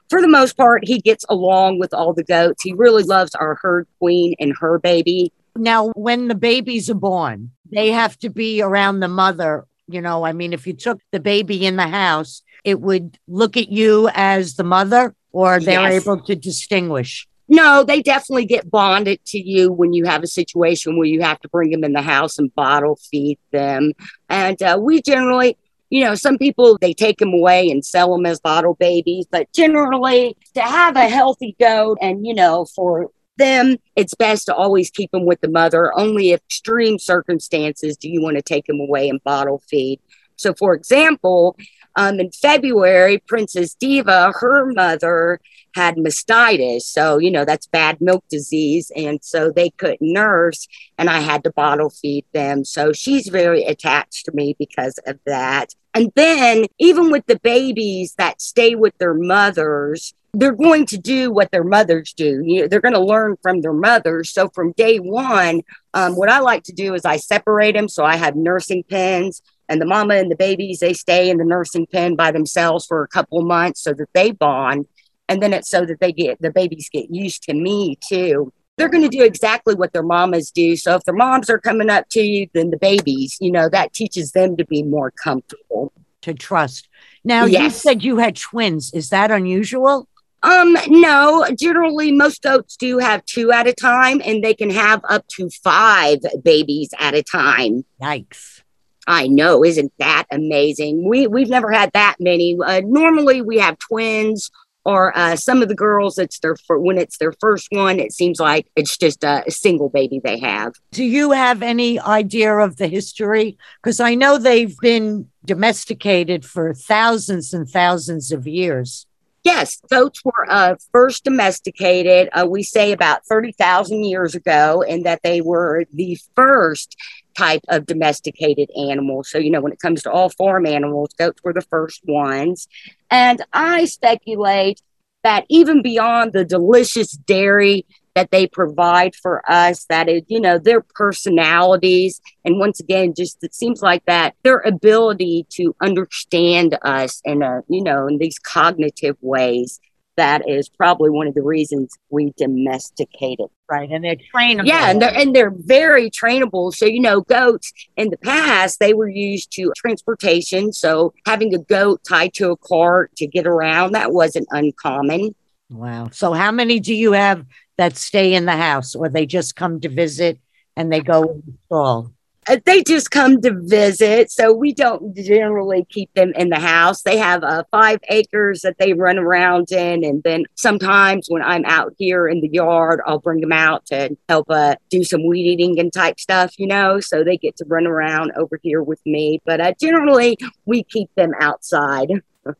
for 0.08 0.20
the 0.20 0.28
most 0.28 0.56
part 0.56 0.86
he 0.86 1.00
gets 1.00 1.24
along 1.28 1.78
with 1.78 1.92
all 1.92 2.12
the 2.14 2.24
goats. 2.24 2.62
He 2.62 2.72
really 2.72 3.02
loves 3.02 3.34
our 3.34 3.58
herd 3.60 3.86
queen 3.98 4.34
and 4.40 4.54
her 4.58 4.78
baby 4.78 5.30
now, 5.56 5.88
when 5.94 6.28
the 6.28 6.34
babies 6.34 6.90
are 6.90 6.94
born, 6.94 7.50
they 7.70 7.90
have 7.90 8.18
to 8.20 8.30
be 8.30 8.60
around 8.62 9.00
the 9.00 9.08
mother. 9.08 9.66
You 9.86 10.00
know, 10.00 10.24
I 10.24 10.32
mean, 10.32 10.52
if 10.52 10.66
you 10.66 10.72
took 10.72 11.00
the 11.12 11.20
baby 11.20 11.66
in 11.66 11.76
the 11.76 11.88
house, 11.88 12.42
it 12.64 12.80
would 12.80 13.18
look 13.28 13.56
at 13.56 13.68
you 13.70 14.08
as 14.14 14.54
the 14.54 14.64
mother. 14.64 15.14
or 15.32 15.58
they're 15.58 15.90
Yes. 15.90 16.04
able 16.06 16.20
to 16.22 16.36
distinguish? 16.36 17.26
No, 17.48 17.82
they 17.82 18.00
definitely 18.00 18.44
get 18.46 18.70
bonded 18.70 19.18
to 19.26 19.38
you 19.38 19.72
when 19.72 19.92
you 19.92 20.04
have 20.04 20.22
a 20.22 20.28
situation 20.28 20.96
where 20.96 21.08
you 21.08 21.22
have 21.22 21.40
to 21.40 21.48
bring 21.48 21.70
them 21.72 21.82
in 21.82 21.92
the 21.92 22.02
house 22.02 22.38
and 22.38 22.54
bottle 22.54 22.96
feed 23.10 23.38
them. 23.50 23.92
And 24.30 24.62
uh, 24.62 24.78
we 24.80 25.02
generally, 25.02 25.58
you 25.90 26.04
know, 26.04 26.14
some 26.14 26.38
people 26.38 26.78
they 26.80 26.94
take 26.94 27.18
them 27.18 27.32
away 27.34 27.68
and 27.68 27.84
sell 27.84 28.12
them 28.16 28.24
as 28.26 28.38
bottle 28.38 28.74
babies, 28.74 29.26
but 29.28 29.52
generally 29.52 30.36
to 30.54 30.62
have 30.62 30.94
a 30.96 31.08
healthy 31.08 31.56
goat 31.58 31.98
and, 32.00 32.24
you 32.24 32.32
know, 32.34 32.64
for 32.76 33.10
them, 33.36 33.76
it's 33.96 34.14
best 34.14 34.46
to 34.46 34.54
always 34.54 34.90
keep 34.90 35.10
them 35.10 35.26
with 35.26 35.40
the 35.40 35.48
mother. 35.48 35.96
Only 35.98 36.32
extreme 36.32 36.98
circumstances 36.98 37.96
do 37.96 38.08
you 38.08 38.22
want 38.22 38.36
to 38.36 38.42
take 38.42 38.66
them 38.66 38.80
away 38.80 39.08
and 39.08 39.22
bottle 39.24 39.62
feed. 39.68 40.00
So, 40.36 40.54
for 40.54 40.74
example, 40.74 41.56
um, 41.96 42.18
in 42.18 42.30
February, 42.32 43.18
Princess 43.26 43.74
Diva, 43.74 44.32
her 44.40 44.72
mother 44.72 45.40
had 45.74 45.96
mastitis. 45.96 46.82
So, 46.82 47.18
you 47.18 47.30
know, 47.30 47.44
that's 47.44 47.66
bad 47.66 48.00
milk 48.00 48.24
disease. 48.28 48.90
And 48.96 49.20
so 49.22 49.50
they 49.50 49.70
couldn't 49.70 50.00
nurse, 50.00 50.66
and 50.98 51.08
I 51.08 51.20
had 51.20 51.44
to 51.44 51.52
bottle 51.52 51.90
feed 51.90 52.24
them. 52.32 52.64
So 52.64 52.92
she's 52.92 53.28
very 53.28 53.64
attached 53.64 54.26
to 54.26 54.32
me 54.32 54.56
because 54.58 54.98
of 55.06 55.18
that. 55.26 55.74
And 55.94 56.10
then, 56.16 56.66
even 56.78 57.10
with 57.12 57.26
the 57.26 57.38
babies 57.38 58.14
that 58.18 58.42
stay 58.42 58.74
with 58.74 58.96
their 58.98 59.14
mothers, 59.14 60.14
they're 60.34 60.52
going 60.52 60.86
to 60.86 60.98
do 60.98 61.32
what 61.32 61.50
their 61.50 61.64
mothers 61.64 62.12
do. 62.12 62.42
You, 62.44 62.68
they're 62.68 62.80
going 62.80 62.94
to 62.94 63.00
learn 63.00 63.36
from 63.42 63.60
their 63.60 63.72
mothers. 63.72 64.30
So, 64.30 64.48
from 64.48 64.72
day 64.72 64.98
one, 64.98 65.62
um, 65.94 66.16
what 66.16 66.28
I 66.28 66.40
like 66.40 66.64
to 66.64 66.72
do 66.72 66.94
is 66.94 67.04
I 67.04 67.16
separate 67.16 67.72
them. 67.72 67.88
So, 67.88 68.04
I 68.04 68.16
have 68.16 68.36
nursing 68.36 68.84
pens 68.84 69.42
and 69.68 69.80
the 69.80 69.86
mama 69.86 70.14
and 70.14 70.30
the 70.30 70.36
babies 70.36 70.80
they 70.80 70.92
stay 70.92 71.30
in 71.30 71.38
the 71.38 71.44
nursing 71.44 71.86
pen 71.86 72.16
by 72.16 72.30
themselves 72.30 72.86
for 72.86 73.02
a 73.02 73.08
couple 73.08 73.38
of 73.38 73.46
months 73.46 73.80
so 73.80 73.92
that 73.94 74.08
they 74.12 74.30
bond 74.30 74.86
and 75.28 75.42
then 75.42 75.54
it's 75.54 75.70
so 75.70 75.86
that 75.86 76.00
they 76.00 76.12
get 76.12 76.40
the 76.42 76.50
babies 76.50 76.90
get 76.92 77.10
used 77.10 77.42
to 77.44 77.54
me 77.54 77.96
too 78.06 78.52
they're 78.76 78.90
going 78.90 79.08
to 79.08 79.16
do 79.16 79.22
exactly 79.22 79.74
what 79.74 79.92
their 79.92 80.02
mamas 80.02 80.50
do 80.50 80.76
so 80.76 80.96
if 80.96 81.04
their 81.04 81.14
moms 81.14 81.48
are 81.48 81.58
coming 81.58 81.88
up 81.88 82.06
to 82.10 82.20
you 82.20 82.46
then 82.52 82.70
the 82.70 82.76
babies 82.76 83.38
you 83.40 83.50
know 83.50 83.68
that 83.68 83.92
teaches 83.92 84.32
them 84.32 84.56
to 84.56 84.66
be 84.66 84.82
more 84.82 85.10
comfortable 85.10 85.92
To 86.24 86.32
trust. 86.32 86.88
Now, 87.22 87.44
you 87.44 87.68
said 87.68 88.02
you 88.02 88.16
had 88.16 88.34
twins. 88.34 88.94
Is 88.94 89.10
that 89.10 89.30
unusual? 89.30 90.08
Um 90.44 90.76
no 90.88 91.46
generally 91.58 92.12
most 92.12 92.42
goats 92.42 92.76
do 92.76 92.98
have 92.98 93.24
two 93.24 93.50
at 93.50 93.66
a 93.66 93.72
time 93.72 94.22
and 94.24 94.44
they 94.44 94.54
can 94.54 94.70
have 94.70 95.00
up 95.08 95.26
to 95.26 95.50
five 95.62 96.18
babies 96.42 96.90
at 97.00 97.14
a 97.14 97.22
time 97.22 97.84
Yikes. 98.00 98.62
I 99.06 99.26
know, 99.26 99.64
isn't 99.64 99.92
that 99.98 100.24
amazing? 100.30 101.06
We 101.06 101.26
we've 101.26 101.50
never 101.50 101.70
had 101.70 101.92
that 101.92 102.16
many. 102.20 102.56
Uh, 102.64 102.80
normally, 102.84 103.42
we 103.42 103.58
have 103.58 103.78
twins, 103.78 104.50
or 104.84 105.16
uh, 105.16 105.36
some 105.36 105.62
of 105.62 105.68
the 105.68 105.74
girls. 105.74 106.18
It's 106.18 106.38
their 106.40 106.56
fir- 106.56 106.78
when 106.78 106.98
it's 106.98 107.18
their 107.18 107.32
first 107.40 107.68
one. 107.70 107.98
It 107.98 108.12
seems 108.12 108.40
like 108.40 108.66
it's 108.76 108.96
just 108.96 109.24
a, 109.24 109.44
a 109.46 109.50
single 109.50 109.88
baby 109.88 110.20
they 110.22 110.38
have. 110.38 110.74
Do 110.90 111.04
you 111.04 111.32
have 111.32 111.62
any 111.62 112.00
idea 112.00 112.56
of 112.56 112.76
the 112.76 112.86
history? 112.86 113.58
Because 113.82 114.00
I 114.00 114.14
know 114.14 114.38
they've 114.38 114.76
been 114.78 115.28
domesticated 115.44 116.44
for 116.44 116.74
thousands 116.74 117.52
and 117.52 117.68
thousands 117.68 118.32
of 118.32 118.46
years. 118.46 119.06
Yes, 119.44 119.78
goats 119.90 120.24
were 120.24 120.46
uh, 120.48 120.76
first 120.90 121.24
domesticated. 121.24 122.30
Uh, 122.32 122.46
we 122.48 122.62
say 122.62 122.92
about 122.92 123.26
thirty 123.26 123.52
thousand 123.52 124.04
years 124.04 124.34
ago, 124.34 124.82
and 124.82 125.04
that 125.04 125.20
they 125.22 125.42
were 125.42 125.84
the 125.92 126.18
first 126.34 126.96
type 127.36 127.60
of 127.68 127.84
domesticated 127.84 128.70
animal. 128.74 129.22
So 129.22 129.36
you 129.38 129.50
know, 129.50 129.60
when 129.60 129.72
it 129.72 129.80
comes 129.80 130.02
to 130.04 130.10
all 130.10 130.30
farm 130.30 130.66
animals, 130.66 131.10
goats 131.18 131.42
were 131.44 131.52
the 131.52 131.60
first 131.60 132.00
ones. 132.06 132.68
And 133.10 133.44
I 133.52 133.84
speculate 133.84 134.80
that 135.24 135.44
even 135.50 135.82
beyond 135.82 136.32
the 136.32 136.44
delicious 136.44 137.12
dairy 137.12 137.84
that 138.14 138.30
they 138.30 138.46
provide 138.46 139.14
for 139.14 139.42
us, 139.50 139.86
that 139.86 140.08
is, 140.08 140.22
you 140.28 140.40
know, 140.40 140.58
their 140.58 140.80
personalities. 140.80 142.20
And 142.44 142.58
once 142.58 142.80
again, 142.80 143.14
just 143.16 143.42
it 143.42 143.54
seems 143.54 143.82
like 143.82 144.04
that 144.06 144.34
their 144.42 144.60
ability 144.60 145.46
to 145.50 145.74
understand 145.82 146.78
us 146.82 147.20
in 147.24 147.42
a, 147.42 147.62
you 147.68 147.82
know, 147.82 148.06
in 148.06 148.18
these 148.18 148.38
cognitive 148.38 149.16
ways, 149.20 149.80
that 150.16 150.48
is 150.48 150.68
probably 150.68 151.10
one 151.10 151.26
of 151.26 151.34
the 151.34 151.42
reasons 151.42 151.92
we 152.08 152.32
domesticated. 152.36 153.46
Right. 153.68 153.90
And 153.90 154.04
they're 154.04 154.16
trainable. 154.34 154.66
Yeah, 154.66 154.90
and 154.90 155.02
they're 155.02 155.14
and 155.14 155.34
they're 155.34 155.52
very 155.54 156.10
trainable. 156.10 156.72
So 156.72 156.86
you 156.86 157.00
know, 157.00 157.22
goats 157.22 157.72
in 157.96 158.10
the 158.10 158.18
past 158.18 158.78
they 158.78 158.94
were 158.94 159.08
used 159.08 159.52
to 159.54 159.72
transportation. 159.76 160.72
So 160.72 161.14
having 161.26 161.54
a 161.54 161.58
goat 161.58 162.02
tied 162.06 162.34
to 162.34 162.50
a 162.50 162.56
cart 162.56 163.16
to 163.16 163.26
get 163.26 163.46
around 163.46 163.92
that 163.92 164.12
wasn't 164.12 164.46
uncommon. 164.50 165.34
Wow. 165.70 166.10
So 166.12 166.32
how 166.34 166.52
many 166.52 166.78
do 166.78 166.94
you 166.94 167.12
have 167.12 167.44
that 167.76 167.96
stay 167.96 168.34
in 168.34 168.44
the 168.44 168.56
house 168.56 168.94
or 168.94 169.08
they 169.08 169.26
just 169.26 169.56
come 169.56 169.80
to 169.80 169.88
visit 169.88 170.38
and 170.76 170.92
they 170.92 171.00
go 171.00 171.22
in 171.22 171.42
the 171.46 171.52
stall? 171.66 172.12
Uh, 172.46 172.58
they 172.66 172.82
just 172.82 173.10
come 173.10 173.40
to 173.40 173.58
visit, 173.62 174.30
so 174.30 174.52
we 174.52 174.74
don't 174.74 175.16
generally 175.16 175.86
keep 175.88 176.12
them 176.12 176.32
in 176.36 176.50
the 176.50 176.58
house. 176.58 177.02
They 177.02 177.16
have 177.16 177.42
uh, 177.42 177.64
five 177.70 178.00
acres 178.10 178.60
that 178.62 178.76
they 178.78 178.92
run 178.92 179.18
around 179.18 179.72
in, 179.72 180.04
and 180.04 180.22
then 180.22 180.44
sometimes 180.54 181.26
when 181.28 181.40
I'm 181.40 181.64
out 181.64 181.94
here 181.96 182.28
in 182.28 182.42
the 182.42 182.48
yard, 182.48 183.00
I'll 183.06 183.18
bring 183.18 183.40
them 183.40 183.52
out 183.52 183.86
to 183.86 184.14
help 184.28 184.50
uh, 184.50 184.76
do 184.90 185.04
some 185.04 185.26
weed 185.26 185.46
eating 185.46 185.80
and 185.80 185.90
type 185.90 186.20
stuff, 186.20 186.58
you 186.58 186.66
know. 186.66 187.00
So 187.00 187.24
they 187.24 187.38
get 187.38 187.56
to 187.56 187.64
run 187.66 187.86
around 187.86 188.32
over 188.36 188.60
here 188.62 188.82
with 188.82 189.00
me, 189.06 189.40
but 189.46 189.60
uh, 189.60 189.72
generally 189.80 190.36
we 190.66 190.82
keep 190.84 191.08
them 191.14 191.32
outside. 191.40 192.10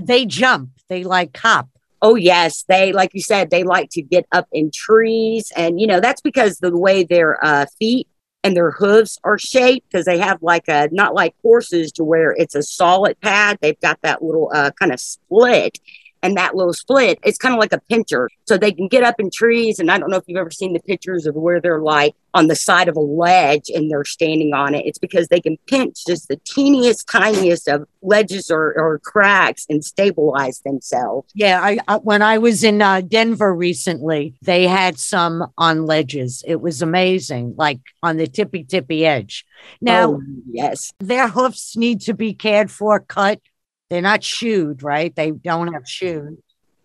They 0.00 0.26
jump. 0.26 0.70
They 0.88 1.02
like 1.02 1.36
hop. 1.36 1.68
Oh 2.02 2.14
yes, 2.14 2.64
they 2.68 2.92
like 2.92 3.10
you 3.14 3.22
said 3.22 3.50
they 3.50 3.64
like 3.64 3.88
to 3.92 4.02
get 4.02 4.26
up 4.32 4.46
in 4.52 4.70
trees, 4.72 5.52
and 5.56 5.80
you 5.80 5.86
know 5.86 6.00
that's 6.00 6.20
because 6.20 6.58
the 6.58 6.76
way 6.76 7.04
their 7.04 7.42
uh, 7.44 7.66
feet 7.78 8.08
and 8.44 8.56
their 8.56 8.70
hooves 8.70 9.18
are 9.24 9.38
shaped 9.38 9.90
because 9.90 10.04
they 10.04 10.18
have 10.18 10.42
like 10.42 10.68
a 10.68 10.88
not 10.92 11.14
like 11.14 11.34
horses 11.42 11.90
to 11.92 12.04
where 12.04 12.32
it's 12.32 12.54
a 12.54 12.62
solid 12.62 13.20
pad. 13.20 13.58
They've 13.60 13.80
got 13.80 14.00
that 14.02 14.22
little 14.22 14.50
uh, 14.54 14.70
kind 14.78 14.92
of 14.92 15.00
split, 15.00 15.78
and 16.22 16.36
that 16.36 16.54
little 16.56 16.72
split 16.72 17.18
it's 17.24 17.38
kind 17.38 17.54
of 17.54 17.58
like 17.60 17.72
a 17.72 17.80
pincher, 17.88 18.28
so 18.46 18.56
they 18.56 18.72
can 18.72 18.88
get 18.88 19.02
up 19.02 19.16
in 19.18 19.30
trees. 19.30 19.78
And 19.78 19.90
I 19.90 19.98
don't 19.98 20.10
know 20.10 20.16
if 20.16 20.24
you've 20.26 20.38
ever 20.38 20.50
seen 20.50 20.72
the 20.72 20.80
pictures 20.80 21.26
of 21.26 21.34
where 21.34 21.60
they're 21.60 21.80
like 21.80 22.14
on 22.34 22.48
the 22.48 22.54
side 22.54 22.88
of 22.88 22.96
a 22.96 23.00
ledge 23.00 23.70
and 23.74 23.90
they're 23.90 24.04
standing 24.04 24.52
on 24.52 24.74
it. 24.74 24.84
It's 24.84 24.98
because 24.98 25.28
they 25.28 25.40
can 25.40 25.56
pinch 25.66 26.04
just 26.06 26.28
the 26.28 26.36
teeniest, 26.44 27.08
tiniest 27.08 27.66
of 27.68 27.88
ledges 28.02 28.50
or, 28.50 28.74
or 28.78 28.98
cracks 29.00 29.64
and 29.68 29.84
stabilize 29.84 30.60
themselves. 30.60 31.30
Yeah, 31.34 31.60
I, 31.62 31.78
I 31.88 31.96
when 31.96 32.22
I 32.22 32.38
was 32.38 32.62
in 32.62 32.82
uh, 32.82 33.00
Denver 33.00 33.54
recently, 33.54 34.34
they 34.42 34.66
had 34.66 34.98
some 34.98 35.50
on 35.58 35.86
ledges. 35.86 36.44
It 36.46 36.60
was 36.60 36.82
amazing, 36.82 37.54
like 37.56 37.80
on 38.02 38.16
the 38.18 38.26
tippy 38.26 38.64
tippy 38.64 39.06
edge. 39.06 39.44
Now 39.80 40.14
Oh, 40.14 40.22
yes. 40.50 40.92
their 41.00 41.28
hoofs 41.28 41.76
need 41.76 42.00
to 42.02 42.14
be 42.14 42.34
cared 42.34 42.70
for, 42.70 43.00
cut. 43.00 43.40
They're 43.88 44.02
not 44.02 44.24
shoed, 44.24 44.82
right? 44.82 45.14
They 45.14 45.30
don't 45.30 45.72
have 45.72 45.88
shoes. 45.88 46.38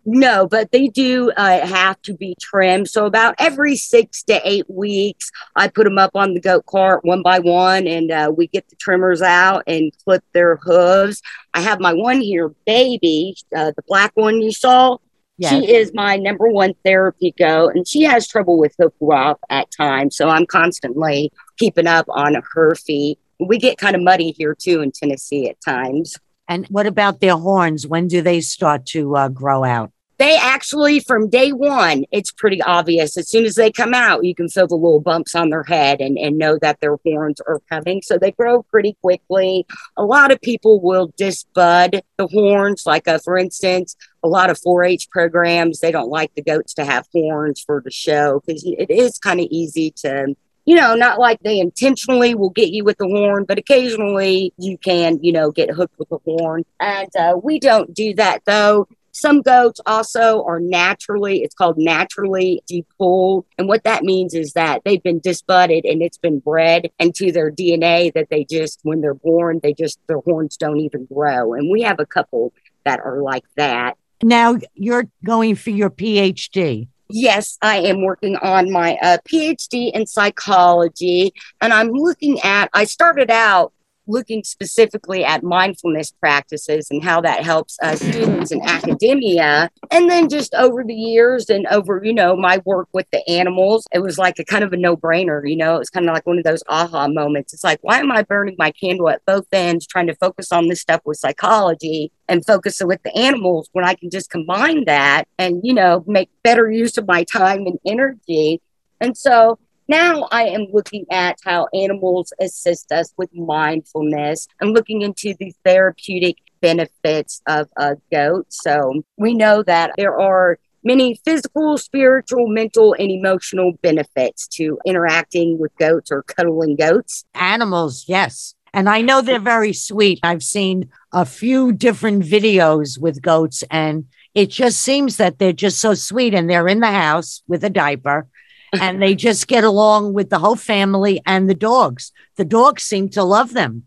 No, 0.03 0.47
but 0.47 0.71
they 0.71 0.87
do 0.87 1.31
uh, 1.37 1.65
have 1.65 2.01
to 2.03 2.15
be 2.15 2.35
trimmed. 2.41 2.89
So 2.89 3.05
about 3.05 3.35
every 3.37 3.75
six 3.75 4.23
to 4.23 4.41
eight 4.43 4.65
weeks, 4.67 5.29
I 5.55 5.67
put 5.67 5.83
them 5.83 5.99
up 5.99 6.11
on 6.15 6.33
the 6.33 6.39
goat 6.39 6.65
cart 6.65 7.05
one 7.05 7.21
by 7.21 7.39
one, 7.39 7.85
and 7.85 8.11
uh, 8.11 8.31
we 8.35 8.47
get 8.47 8.67
the 8.69 8.75
trimmers 8.77 9.21
out 9.21 9.63
and 9.67 9.91
clip 10.03 10.23
their 10.33 10.55
hooves. 10.55 11.21
I 11.53 11.61
have 11.61 11.79
my 11.79 11.93
one 11.93 12.19
here, 12.19 12.49
baby, 12.65 13.35
uh, 13.55 13.73
the 13.75 13.83
black 13.87 14.11
one 14.15 14.41
you 14.41 14.51
saw. 14.51 14.97
Yes. 15.37 15.51
She 15.51 15.71
is 15.71 15.91
my 15.93 16.17
number 16.17 16.47
one 16.47 16.73
therapy 16.83 17.33
goat, 17.37 17.75
and 17.75 17.87
she 17.87 18.01
has 18.03 18.27
trouble 18.27 18.57
with 18.57 18.75
hoof 18.79 18.93
rot 18.99 19.39
at 19.49 19.69
times. 19.71 20.15
So 20.17 20.29
I'm 20.29 20.47
constantly 20.47 21.31
keeping 21.57 21.87
up 21.87 22.05
on 22.09 22.41
her 22.53 22.75
feet. 22.75 23.19
We 23.39 23.59
get 23.59 23.77
kind 23.77 23.95
of 23.95 24.01
muddy 24.01 24.31
here 24.31 24.55
too 24.55 24.81
in 24.81 24.91
Tennessee 24.91 25.47
at 25.49 25.61
times. 25.61 26.15
And 26.51 26.67
what 26.67 26.85
about 26.85 27.21
their 27.21 27.37
horns? 27.37 27.87
When 27.87 28.09
do 28.09 28.21
they 28.21 28.41
start 28.41 28.85
to 28.87 29.15
uh, 29.15 29.29
grow 29.29 29.63
out? 29.63 29.93
They 30.17 30.35
actually, 30.35 30.99
from 30.99 31.29
day 31.29 31.53
one, 31.53 32.03
it's 32.11 32.29
pretty 32.29 32.61
obvious. 32.61 33.15
As 33.15 33.29
soon 33.29 33.45
as 33.45 33.55
they 33.55 33.71
come 33.71 33.93
out, 33.93 34.25
you 34.25 34.35
can 34.35 34.49
feel 34.49 34.67
the 34.67 34.75
little 34.75 34.99
bumps 34.99 35.33
on 35.33 35.49
their 35.49 35.63
head 35.63 36.01
and, 36.01 36.17
and 36.17 36.37
know 36.37 36.59
that 36.61 36.81
their 36.81 36.97
horns 37.05 37.39
are 37.47 37.61
coming. 37.69 38.01
So 38.01 38.17
they 38.17 38.31
grow 38.31 38.63
pretty 38.63 38.97
quickly. 39.01 39.65
A 39.95 40.03
lot 40.03 40.29
of 40.29 40.41
people 40.41 40.81
will 40.81 41.13
disbud 41.13 42.01
the 42.17 42.27
horns. 42.27 42.85
Like, 42.85 43.07
uh, 43.07 43.19
for 43.19 43.37
instance, 43.37 43.95
a 44.21 44.27
lot 44.27 44.49
of 44.49 44.59
4 44.59 44.83
H 44.83 45.09
programs, 45.09 45.79
they 45.79 45.93
don't 45.93 46.09
like 46.09 46.35
the 46.35 46.43
goats 46.43 46.73
to 46.73 46.83
have 46.83 47.07
horns 47.13 47.61
for 47.61 47.81
the 47.81 47.91
show 47.91 48.43
because 48.45 48.65
it 48.65 48.91
is 48.91 49.17
kind 49.19 49.39
of 49.39 49.47
easy 49.49 49.91
to 50.01 50.35
you 50.65 50.75
know, 50.75 50.95
not 50.95 51.19
like 51.19 51.39
they 51.41 51.59
intentionally 51.59 52.35
will 52.35 52.49
get 52.49 52.69
you 52.69 52.83
with 52.83 52.97
the 52.97 53.07
horn, 53.07 53.45
but 53.45 53.57
occasionally 53.57 54.53
you 54.57 54.77
can, 54.77 55.19
you 55.23 55.31
know, 55.31 55.51
get 55.51 55.71
hooked 55.71 55.97
with 55.97 56.09
the 56.09 56.19
horn. 56.25 56.63
And 56.79 57.09
uh, 57.15 57.35
we 57.41 57.59
don't 57.59 57.93
do 57.93 58.13
that 58.15 58.43
though. 58.45 58.87
Some 59.13 59.41
goats 59.41 59.81
also 59.85 60.43
are 60.45 60.59
naturally, 60.59 61.43
it's 61.43 61.55
called 61.55 61.77
naturally 61.77 62.63
depulled. 62.67 63.45
And 63.57 63.67
what 63.67 63.83
that 63.83 64.03
means 64.03 64.33
is 64.33 64.53
that 64.53 64.83
they've 64.85 65.03
been 65.03 65.19
disbudded 65.19 65.83
and 65.85 66.01
it's 66.01 66.17
been 66.17 66.39
bred 66.39 66.89
into 66.97 67.31
their 67.31 67.51
DNA 67.51 68.13
that 68.13 68.29
they 68.29 68.45
just, 68.45 68.79
when 68.83 69.01
they're 69.01 69.13
born, 69.13 69.59
they 69.61 69.73
just, 69.73 69.99
their 70.07 70.19
horns 70.19 70.55
don't 70.55 70.79
even 70.79 71.05
grow. 71.05 71.53
And 71.53 71.69
we 71.69 71.81
have 71.81 71.99
a 71.99 72.05
couple 72.05 72.53
that 72.85 73.01
are 73.01 73.21
like 73.21 73.43
that. 73.57 73.97
Now 74.23 74.57
you're 74.75 75.07
going 75.25 75.55
for 75.55 75.71
your 75.71 75.89
PhD. 75.89 76.87
Yes, 77.13 77.57
I 77.61 77.77
am 77.77 78.03
working 78.03 78.35
on 78.37 78.71
my 78.71 78.97
uh, 79.01 79.17
PhD 79.27 79.91
in 79.93 80.05
psychology, 80.05 81.33
and 81.59 81.73
I'm 81.73 81.89
looking 81.89 82.39
at. 82.41 82.69
I 82.73 82.85
started 82.85 83.29
out 83.29 83.73
looking 84.11 84.43
specifically 84.43 85.23
at 85.23 85.43
mindfulness 85.43 86.11
practices 86.11 86.87
and 86.91 87.03
how 87.03 87.21
that 87.21 87.43
helps 87.43 87.77
uh, 87.81 87.95
students 87.95 88.51
in 88.51 88.61
academia. 88.61 89.69
And 89.89 90.09
then 90.09 90.29
just 90.29 90.53
over 90.55 90.83
the 90.83 90.93
years 90.93 91.49
and 91.49 91.65
over, 91.67 92.01
you 92.03 92.13
know, 92.13 92.35
my 92.35 92.61
work 92.65 92.89
with 92.93 93.07
the 93.11 93.27
animals, 93.29 93.87
it 93.93 93.99
was 93.99 94.17
like 94.17 94.37
a 94.39 94.45
kind 94.45 94.63
of 94.63 94.73
a 94.73 94.77
no 94.77 94.97
brainer. 94.97 95.47
You 95.49 95.55
know, 95.55 95.75
it 95.75 95.79
was 95.79 95.89
kind 95.89 96.07
of 96.07 96.13
like 96.13 96.25
one 96.25 96.37
of 96.37 96.43
those 96.43 96.63
aha 96.67 97.07
moments. 97.07 97.53
It's 97.53 97.63
like, 97.63 97.79
why 97.81 97.99
am 97.99 98.11
I 98.11 98.23
burning 98.23 98.55
my 98.57 98.71
candle 98.71 99.09
at 99.09 99.25
both 99.25 99.47
ends, 99.51 99.87
trying 99.87 100.07
to 100.07 100.15
focus 100.15 100.51
on 100.51 100.67
this 100.67 100.81
stuff 100.81 101.01
with 101.05 101.17
psychology 101.17 102.11
and 102.27 102.45
focus 102.45 102.81
with 102.83 103.01
the 103.03 103.15
animals 103.17 103.69
when 103.71 103.85
I 103.85 103.95
can 103.95 104.09
just 104.09 104.29
combine 104.29 104.85
that 104.85 105.27
and, 105.37 105.61
you 105.63 105.73
know, 105.73 106.03
make 106.07 106.29
better 106.43 106.69
use 106.69 106.97
of 106.97 107.07
my 107.07 107.23
time 107.23 107.65
and 107.65 107.79
energy? 107.85 108.61
And 108.99 109.17
so 109.17 109.57
now 109.91 110.27
I 110.31 110.43
am 110.45 110.67
looking 110.71 111.05
at 111.11 111.37
how 111.43 111.67
animals 111.73 112.31
assist 112.39 112.91
us 112.93 113.13
with 113.17 113.29
mindfulness 113.35 114.47
and 114.61 114.73
looking 114.73 115.01
into 115.01 115.35
the 115.37 115.53
therapeutic 115.65 116.37
benefits 116.61 117.41
of 117.45 117.67
a 117.75 117.97
goat. 118.09 118.45
So 118.49 119.03
we 119.17 119.33
know 119.33 119.63
that 119.63 119.91
there 119.97 120.17
are 120.17 120.57
many 120.83 121.19
physical, 121.25 121.77
spiritual, 121.77 122.47
mental, 122.47 122.95
and 122.97 123.11
emotional 123.11 123.73
benefits 123.81 124.47
to 124.47 124.79
interacting 124.85 125.59
with 125.59 125.75
goats 125.77 126.09
or 126.09 126.23
cuddling 126.23 126.77
goats. 126.77 127.25
Animals, 127.35 128.05
yes. 128.07 128.55
And 128.73 128.87
I 128.87 129.01
know 129.01 129.21
they're 129.21 129.39
very 129.39 129.73
sweet. 129.73 130.19
I've 130.23 130.43
seen 130.43 130.89
a 131.11 131.25
few 131.25 131.73
different 131.73 132.23
videos 132.23 132.97
with 132.97 133.21
goats, 133.21 133.65
and 133.69 134.05
it 134.33 134.49
just 134.49 134.79
seems 134.79 135.17
that 135.17 135.39
they're 135.39 135.51
just 135.51 135.79
so 135.79 135.93
sweet. 135.93 136.33
And 136.33 136.49
they're 136.49 136.69
in 136.69 136.79
the 136.79 136.91
house 136.91 137.43
with 137.49 137.65
a 137.65 137.69
diaper, 137.69 138.27
and 138.73 139.01
they 139.01 139.15
just 139.15 139.47
get 139.47 139.63
along 139.63 140.13
with 140.13 140.29
the 140.29 140.39
whole 140.39 140.55
family 140.55 141.21
and 141.25 141.49
the 141.49 141.55
dogs. 141.55 142.11
The 142.37 142.45
dogs 142.45 142.83
seem 142.83 143.09
to 143.09 143.23
love 143.23 143.53
them. 143.53 143.83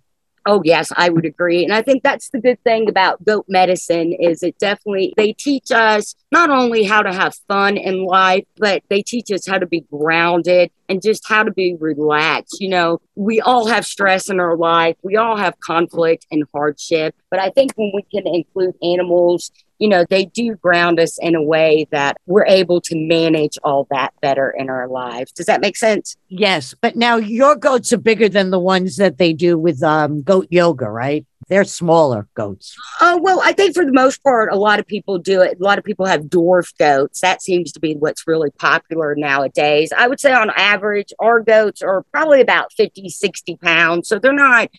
Oh 0.46 0.60
yes, 0.62 0.92
I 0.94 1.08
would 1.08 1.24
agree. 1.24 1.64
And 1.64 1.72
I 1.72 1.80
think 1.80 2.02
that's 2.02 2.28
the 2.28 2.38
good 2.38 2.62
thing 2.64 2.88
about 2.88 3.24
goat 3.24 3.46
medicine 3.48 4.12
is 4.12 4.42
it 4.42 4.58
definitely 4.58 5.14
they 5.16 5.32
teach 5.32 5.70
us 5.70 6.14
not 6.32 6.50
only 6.50 6.84
how 6.84 7.00
to 7.00 7.14
have 7.14 7.34
fun 7.48 7.78
in 7.78 8.04
life, 8.04 8.44
but 8.58 8.82
they 8.90 9.00
teach 9.00 9.30
us 9.30 9.46
how 9.46 9.58
to 9.58 9.66
be 9.66 9.86
grounded 9.90 10.70
and 10.90 11.00
just 11.00 11.26
how 11.26 11.44
to 11.44 11.50
be 11.50 11.76
relaxed. 11.80 12.60
You 12.60 12.68
know, 12.68 13.00
we 13.14 13.40
all 13.40 13.66
have 13.68 13.86
stress 13.86 14.28
in 14.28 14.38
our 14.38 14.56
life. 14.56 14.96
We 15.02 15.16
all 15.16 15.38
have 15.38 15.58
conflict 15.60 16.26
and 16.30 16.44
hardship, 16.52 17.14
but 17.30 17.40
I 17.40 17.48
think 17.48 17.72
when 17.76 17.92
we 17.94 18.02
can 18.02 18.26
include 18.26 18.74
animals 18.82 19.50
you 19.78 19.88
know, 19.88 20.04
they 20.08 20.24
do 20.24 20.54
ground 20.56 21.00
us 21.00 21.18
in 21.20 21.34
a 21.34 21.42
way 21.42 21.86
that 21.90 22.16
we're 22.26 22.46
able 22.46 22.80
to 22.82 22.96
manage 22.96 23.58
all 23.64 23.86
that 23.90 24.12
better 24.20 24.50
in 24.50 24.70
our 24.70 24.88
lives. 24.88 25.32
Does 25.32 25.46
that 25.46 25.60
make 25.60 25.76
sense? 25.76 26.16
Yes. 26.28 26.74
But 26.80 26.96
now 26.96 27.16
your 27.16 27.56
goats 27.56 27.92
are 27.92 27.98
bigger 27.98 28.28
than 28.28 28.50
the 28.50 28.58
ones 28.58 28.96
that 28.96 29.18
they 29.18 29.32
do 29.32 29.58
with 29.58 29.82
um, 29.82 30.22
goat 30.22 30.46
yoga, 30.50 30.88
right? 30.88 31.26
They're 31.48 31.64
smaller 31.64 32.26
goats. 32.34 32.74
Oh, 33.00 33.18
well, 33.22 33.40
I 33.42 33.52
think 33.52 33.74
for 33.74 33.84
the 33.84 33.92
most 33.92 34.22
part, 34.22 34.50
a 34.50 34.56
lot 34.56 34.78
of 34.78 34.86
people 34.86 35.18
do 35.18 35.42
it. 35.42 35.58
A 35.60 35.62
lot 35.62 35.78
of 35.78 35.84
people 35.84 36.06
have 36.06 36.22
dwarf 36.22 36.72
goats. 36.78 37.20
That 37.20 37.42
seems 37.42 37.72
to 37.72 37.80
be 37.80 37.94
what's 37.94 38.26
really 38.26 38.50
popular 38.50 39.14
nowadays. 39.14 39.92
I 39.96 40.08
would 40.08 40.20
say 40.20 40.32
on 40.32 40.50
average, 40.56 41.12
our 41.18 41.40
goats 41.40 41.82
are 41.82 42.02
probably 42.12 42.40
about 42.40 42.72
50, 42.72 43.10
60 43.10 43.56
pounds. 43.56 44.08
So 44.08 44.18
they're 44.18 44.32
not 44.32 44.70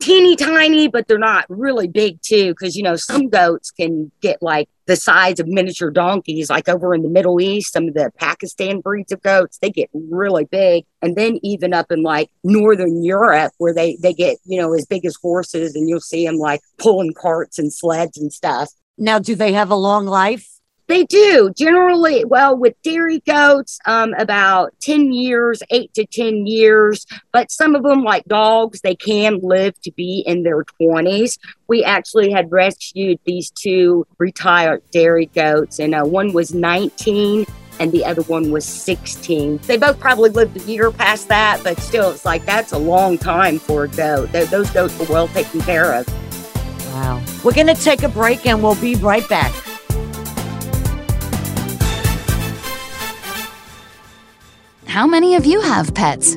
teeny 0.00 0.34
tiny, 0.34 0.88
but 0.88 1.06
they're 1.06 1.18
not 1.18 1.44
really 1.48 1.86
big 1.86 2.20
too. 2.22 2.54
Cause 2.54 2.74
you 2.74 2.82
know, 2.82 2.96
some 2.96 3.28
goats 3.28 3.70
can 3.70 4.10
get 4.20 4.42
like 4.42 4.68
the 4.86 4.96
size 4.96 5.38
of 5.38 5.46
miniature 5.46 5.90
donkeys, 5.90 6.50
like 6.50 6.68
over 6.68 6.94
in 6.94 7.02
the 7.02 7.08
Middle 7.08 7.40
East, 7.40 7.72
some 7.72 7.86
of 7.86 7.94
the 7.94 8.10
Pakistan 8.18 8.80
breeds 8.80 9.12
of 9.12 9.22
goats, 9.22 9.58
they 9.58 9.70
get 9.70 9.88
really 9.92 10.46
big. 10.46 10.84
And 11.00 11.14
then 11.14 11.38
even 11.44 11.72
up 11.72 11.92
in 11.92 12.02
like 12.02 12.28
Northern 12.42 13.04
Europe, 13.04 13.52
where 13.58 13.72
they, 13.72 13.96
they 14.02 14.12
get, 14.12 14.38
you 14.44 14.60
know, 14.60 14.74
as 14.74 14.86
big 14.86 15.04
as 15.04 15.16
horses 15.22 15.76
and 15.76 15.88
you'll 15.88 16.00
see 16.00 16.26
them 16.26 16.36
like 16.36 16.60
pulling 16.78 17.14
carts 17.14 17.58
and 17.58 17.72
sleds 17.72 18.18
and 18.18 18.32
stuff. 18.32 18.70
Now, 18.98 19.18
do 19.18 19.34
they 19.34 19.52
have 19.52 19.70
a 19.70 19.76
long 19.76 20.06
life? 20.06 20.59
They 20.90 21.04
do 21.04 21.52
generally. 21.56 22.24
Well, 22.24 22.56
with 22.56 22.74
dairy 22.82 23.20
goats, 23.20 23.78
um, 23.86 24.12
about 24.18 24.74
10 24.80 25.12
years, 25.12 25.62
eight 25.70 25.94
to 25.94 26.04
10 26.04 26.48
years. 26.48 27.06
But 27.32 27.52
some 27.52 27.76
of 27.76 27.84
them, 27.84 28.02
like 28.02 28.24
dogs, 28.24 28.80
they 28.80 28.96
can 28.96 29.38
live 29.40 29.80
to 29.82 29.92
be 29.92 30.24
in 30.26 30.42
their 30.42 30.64
20s. 30.82 31.38
We 31.68 31.84
actually 31.84 32.32
had 32.32 32.50
rescued 32.50 33.20
these 33.24 33.52
two 33.52 34.04
retired 34.18 34.82
dairy 34.90 35.26
goats, 35.26 35.78
and 35.78 35.94
uh, 35.94 36.02
one 36.02 36.32
was 36.32 36.52
19 36.52 37.46
and 37.78 37.92
the 37.92 38.04
other 38.04 38.22
one 38.22 38.50
was 38.50 38.64
16. 38.64 39.58
They 39.58 39.76
both 39.76 40.00
probably 40.00 40.30
lived 40.30 40.56
a 40.56 40.64
year 40.64 40.90
past 40.90 41.28
that, 41.28 41.60
but 41.62 41.78
still, 41.78 42.10
it's 42.10 42.24
like 42.24 42.44
that's 42.44 42.72
a 42.72 42.78
long 42.78 43.16
time 43.16 43.60
for 43.60 43.84
a 43.84 43.88
goat. 43.88 44.32
Those 44.32 44.68
goats 44.70 44.98
were 44.98 45.06
well 45.06 45.28
taken 45.28 45.60
care 45.60 45.94
of. 45.94 46.08
Wow. 46.92 47.22
We're 47.44 47.54
going 47.54 47.68
to 47.68 47.80
take 47.80 48.02
a 48.02 48.08
break 48.08 48.44
and 48.44 48.60
we'll 48.60 48.74
be 48.74 48.96
right 48.96 49.26
back. 49.28 49.54
How 54.90 55.06
many 55.06 55.36
of 55.36 55.46
you 55.46 55.60
have 55.60 55.94
pets? 55.94 56.36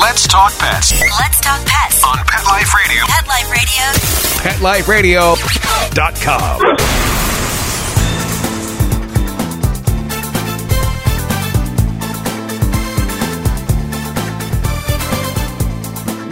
Let's 0.00 0.26
talk 0.26 0.52
pets 0.58 0.92
Let's 1.00 1.40
talk 1.40 1.64
pets. 1.66 2.02
on 2.04 2.16
Pet 2.26 2.44
Life 2.46 2.74
Radio. 2.74 3.04
Pet 3.06 3.28
Life 3.28 4.88
Radio. 4.88 5.34
PetLifeRadio.com. 5.34 6.60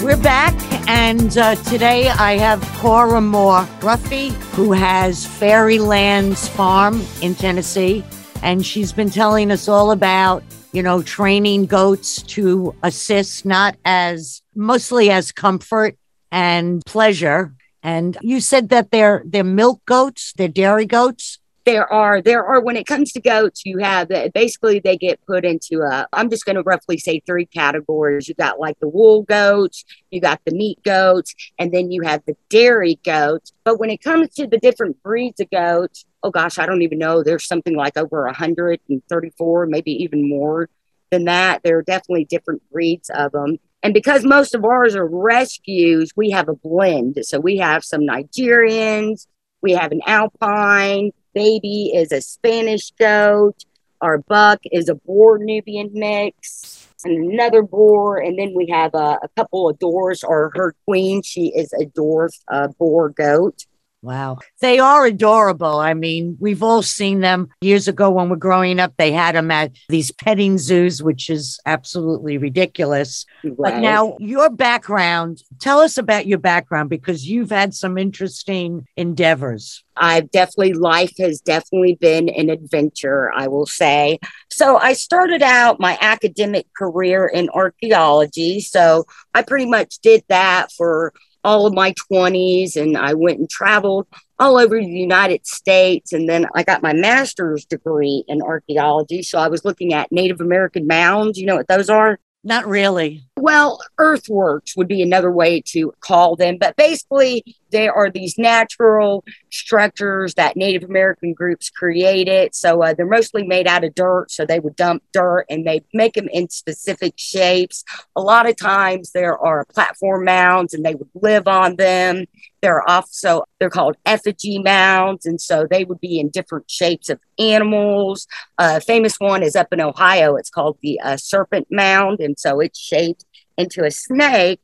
We're 0.02 0.16
back, 0.16 0.52
and 0.88 1.38
uh, 1.38 1.54
today 1.54 2.08
I 2.08 2.36
have 2.36 2.60
Cora 2.78 3.20
Moore 3.20 3.60
Ruffy, 3.80 4.30
who 4.56 4.72
has 4.72 5.24
Fairylands 5.24 6.48
Farm 6.48 7.00
in 7.20 7.36
Tennessee, 7.36 8.04
and 8.42 8.66
she's 8.66 8.92
been 8.92 9.10
telling 9.10 9.52
us 9.52 9.68
all 9.68 9.92
about, 9.92 10.42
you 10.72 10.82
know, 10.82 11.02
training 11.02 11.66
goats 11.66 12.22
to 12.22 12.74
assist 12.82 13.44
not 13.44 13.76
as 13.84 14.42
mostly 14.54 15.10
as 15.10 15.30
comfort 15.30 15.96
and 16.30 16.84
pleasure. 16.86 17.54
And 17.82 18.16
you 18.22 18.40
said 18.40 18.70
that 18.70 18.90
they're 18.90 19.22
they're 19.26 19.44
milk 19.44 19.84
goats, 19.86 20.32
they're 20.36 20.48
dairy 20.48 20.86
goats. 20.86 21.38
there 21.64 21.86
are 21.92 22.20
there 22.22 22.44
are 22.44 22.60
when 22.60 22.76
it 22.76 22.86
comes 22.86 23.12
to 23.12 23.20
goats 23.20 23.62
you 23.64 23.78
have 23.78 24.08
that 24.08 24.32
basically 24.32 24.80
they 24.80 24.96
get 24.96 25.24
put 25.26 25.44
into 25.44 25.80
a 25.82 26.08
i'm 26.12 26.28
just 26.28 26.44
going 26.44 26.56
to 26.56 26.62
roughly 26.62 26.98
say 26.98 27.20
three 27.20 27.46
categories 27.46 28.26
you 28.28 28.34
got 28.34 28.58
like 28.58 28.76
the 28.80 28.88
wool 28.88 29.22
goats 29.22 29.84
you 30.10 30.20
got 30.20 30.40
the 30.44 30.52
meat 30.52 30.78
goats 30.82 31.34
and 31.60 31.70
then 31.72 31.92
you 31.92 32.02
have 32.02 32.20
the 32.26 32.34
dairy 32.48 32.98
goats 33.04 33.52
but 33.62 33.78
when 33.78 33.90
it 33.90 34.02
comes 34.02 34.28
to 34.34 34.46
the 34.46 34.58
different 34.58 35.00
breeds 35.04 35.38
of 35.38 35.48
goats 35.50 36.04
oh 36.22 36.30
gosh 36.30 36.58
i 36.58 36.66
don't 36.66 36.82
even 36.82 36.98
know 36.98 37.22
there's 37.22 37.46
something 37.46 37.76
like 37.76 37.96
over 37.96 38.24
134 38.26 39.66
maybe 39.66 39.92
even 39.92 40.28
more 40.28 40.68
than 41.10 41.24
that 41.24 41.62
there 41.62 41.78
are 41.78 41.82
definitely 41.82 42.24
different 42.24 42.62
breeds 42.72 43.10
of 43.14 43.32
them 43.32 43.58
and 43.82 43.94
because 43.94 44.24
most 44.24 44.54
of 44.54 44.64
ours 44.64 44.94
are 44.96 45.06
rescues 45.06 46.12
we 46.16 46.30
have 46.30 46.48
a 46.48 46.54
blend 46.54 47.18
so 47.22 47.38
we 47.40 47.58
have 47.58 47.84
some 47.84 48.02
nigerians 48.02 49.26
We 49.62 49.72
have 49.72 49.92
an 49.92 50.02
Alpine. 50.06 51.12
Baby 51.34 51.92
is 51.94 52.12
a 52.12 52.20
Spanish 52.20 52.90
goat. 52.92 53.64
Our 54.00 54.18
buck 54.18 54.60
is 54.70 54.88
a 54.88 54.94
Boer 54.96 55.38
Nubian 55.38 55.90
mix 55.94 56.88
and 57.04 57.32
another 57.32 57.62
Boer. 57.62 58.18
And 58.18 58.38
then 58.38 58.52
we 58.54 58.68
have 58.70 58.94
a, 58.94 59.18
a 59.22 59.28
couple 59.36 59.68
of 59.68 59.78
doors. 59.78 60.24
Our 60.24 60.50
her 60.54 60.74
queen, 60.86 61.22
she 61.22 61.52
is 61.54 61.72
a 61.72 61.86
dwarf 61.86 62.32
uh, 62.48 62.68
Boer 62.78 63.10
goat. 63.10 63.66
Wow. 64.02 64.38
They 64.60 64.80
are 64.80 65.06
adorable. 65.06 65.78
I 65.78 65.94
mean, 65.94 66.36
we've 66.40 66.62
all 66.62 66.82
seen 66.82 67.20
them 67.20 67.48
years 67.60 67.86
ago 67.86 68.10
when 68.10 68.28
we're 68.28 68.36
growing 68.36 68.80
up. 68.80 68.94
They 68.98 69.12
had 69.12 69.36
them 69.36 69.52
at 69.52 69.70
these 69.88 70.10
petting 70.10 70.58
zoos, 70.58 71.00
which 71.04 71.30
is 71.30 71.60
absolutely 71.66 72.36
ridiculous. 72.36 73.24
Right. 73.44 73.54
But 73.56 73.78
now, 73.78 74.16
your 74.18 74.50
background, 74.50 75.42
tell 75.60 75.78
us 75.78 75.98
about 75.98 76.26
your 76.26 76.38
background 76.38 76.90
because 76.90 77.28
you've 77.28 77.50
had 77.50 77.74
some 77.74 77.96
interesting 77.96 78.88
endeavors. 78.96 79.84
I've 79.96 80.32
definitely, 80.32 80.72
life 80.72 81.12
has 81.18 81.40
definitely 81.40 81.94
been 82.00 82.28
an 82.28 82.50
adventure, 82.50 83.30
I 83.32 83.46
will 83.46 83.66
say. 83.66 84.18
So, 84.50 84.78
I 84.78 84.94
started 84.94 85.42
out 85.42 85.78
my 85.78 85.96
academic 86.00 86.66
career 86.76 87.28
in 87.28 87.50
archaeology. 87.50 88.58
So, 88.58 89.06
I 89.32 89.42
pretty 89.42 89.66
much 89.66 90.00
did 90.00 90.24
that 90.28 90.72
for 90.72 91.12
all 91.44 91.66
of 91.66 91.74
my 91.74 91.94
20s 92.10 92.76
and 92.76 92.96
I 92.96 93.14
went 93.14 93.38
and 93.38 93.50
traveled 93.50 94.06
all 94.38 94.58
over 94.58 94.78
the 94.78 94.86
United 94.86 95.46
States. 95.46 96.12
And 96.12 96.28
then 96.28 96.46
I 96.54 96.62
got 96.62 96.82
my 96.82 96.92
master's 96.92 97.64
degree 97.64 98.24
in 98.28 98.42
archaeology. 98.42 99.22
So 99.22 99.38
I 99.38 99.48
was 99.48 99.64
looking 99.64 99.92
at 99.92 100.10
Native 100.12 100.40
American 100.40 100.86
mounds. 100.86 101.38
You 101.38 101.46
know 101.46 101.56
what 101.56 101.68
those 101.68 101.90
are? 101.90 102.18
Not 102.44 102.66
really. 102.66 103.24
Well, 103.36 103.78
earthworks 103.98 104.76
would 104.76 104.88
be 104.88 105.00
another 105.00 105.30
way 105.30 105.60
to 105.66 105.92
call 106.00 106.34
them. 106.34 106.58
But 106.58 106.74
basically, 106.74 107.44
they 107.70 107.86
are 107.86 108.10
these 108.10 108.36
natural 108.36 109.24
structures 109.50 110.34
that 110.34 110.56
Native 110.56 110.88
American 110.88 111.34
groups 111.34 111.70
created. 111.70 112.54
So 112.54 112.82
uh, 112.82 112.94
they're 112.94 113.06
mostly 113.06 113.46
made 113.46 113.68
out 113.68 113.84
of 113.84 113.94
dirt. 113.94 114.32
So 114.32 114.44
they 114.44 114.58
would 114.58 114.74
dump 114.74 115.04
dirt 115.12 115.46
and 115.48 115.64
they 115.64 115.82
make 115.94 116.14
them 116.14 116.28
in 116.32 116.48
specific 116.50 117.14
shapes. 117.16 117.84
A 118.16 118.20
lot 118.20 118.48
of 118.48 118.56
times 118.56 119.12
there 119.12 119.38
are 119.38 119.64
platform 119.64 120.24
mounds 120.24 120.74
and 120.74 120.84
they 120.84 120.96
would 120.96 121.10
live 121.14 121.46
on 121.46 121.76
them. 121.76 122.26
There 122.62 122.76
are 122.76 122.88
also, 122.88 123.42
they're 123.58 123.68
called 123.68 123.96
effigy 124.06 124.60
mounds. 124.60 125.26
And 125.26 125.40
so 125.40 125.66
they 125.68 125.84
would 125.84 126.00
be 126.00 126.18
in 126.18 126.30
different 126.30 126.70
shapes 126.70 127.10
of 127.10 127.18
animals. 127.38 128.26
A 128.58 128.62
uh, 128.62 128.80
famous 128.80 129.16
one 129.18 129.42
is 129.42 129.56
up 129.56 129.72
in 129.72 129.80
Ohio. 129.80 130.36
It's 130.36 130.50
called 130.50 130.78
the 130.80 130.98
uh, 131.00 131.16
serpent 131.16 131.66
mound. 131.70 132.20
And 132.20 132.38
so 132.38 132.60
it's 132.60 132.78
shaped 132.78 133.24
into 133.58 133.84
a 133.84 133.90
snake. 133.90 134.60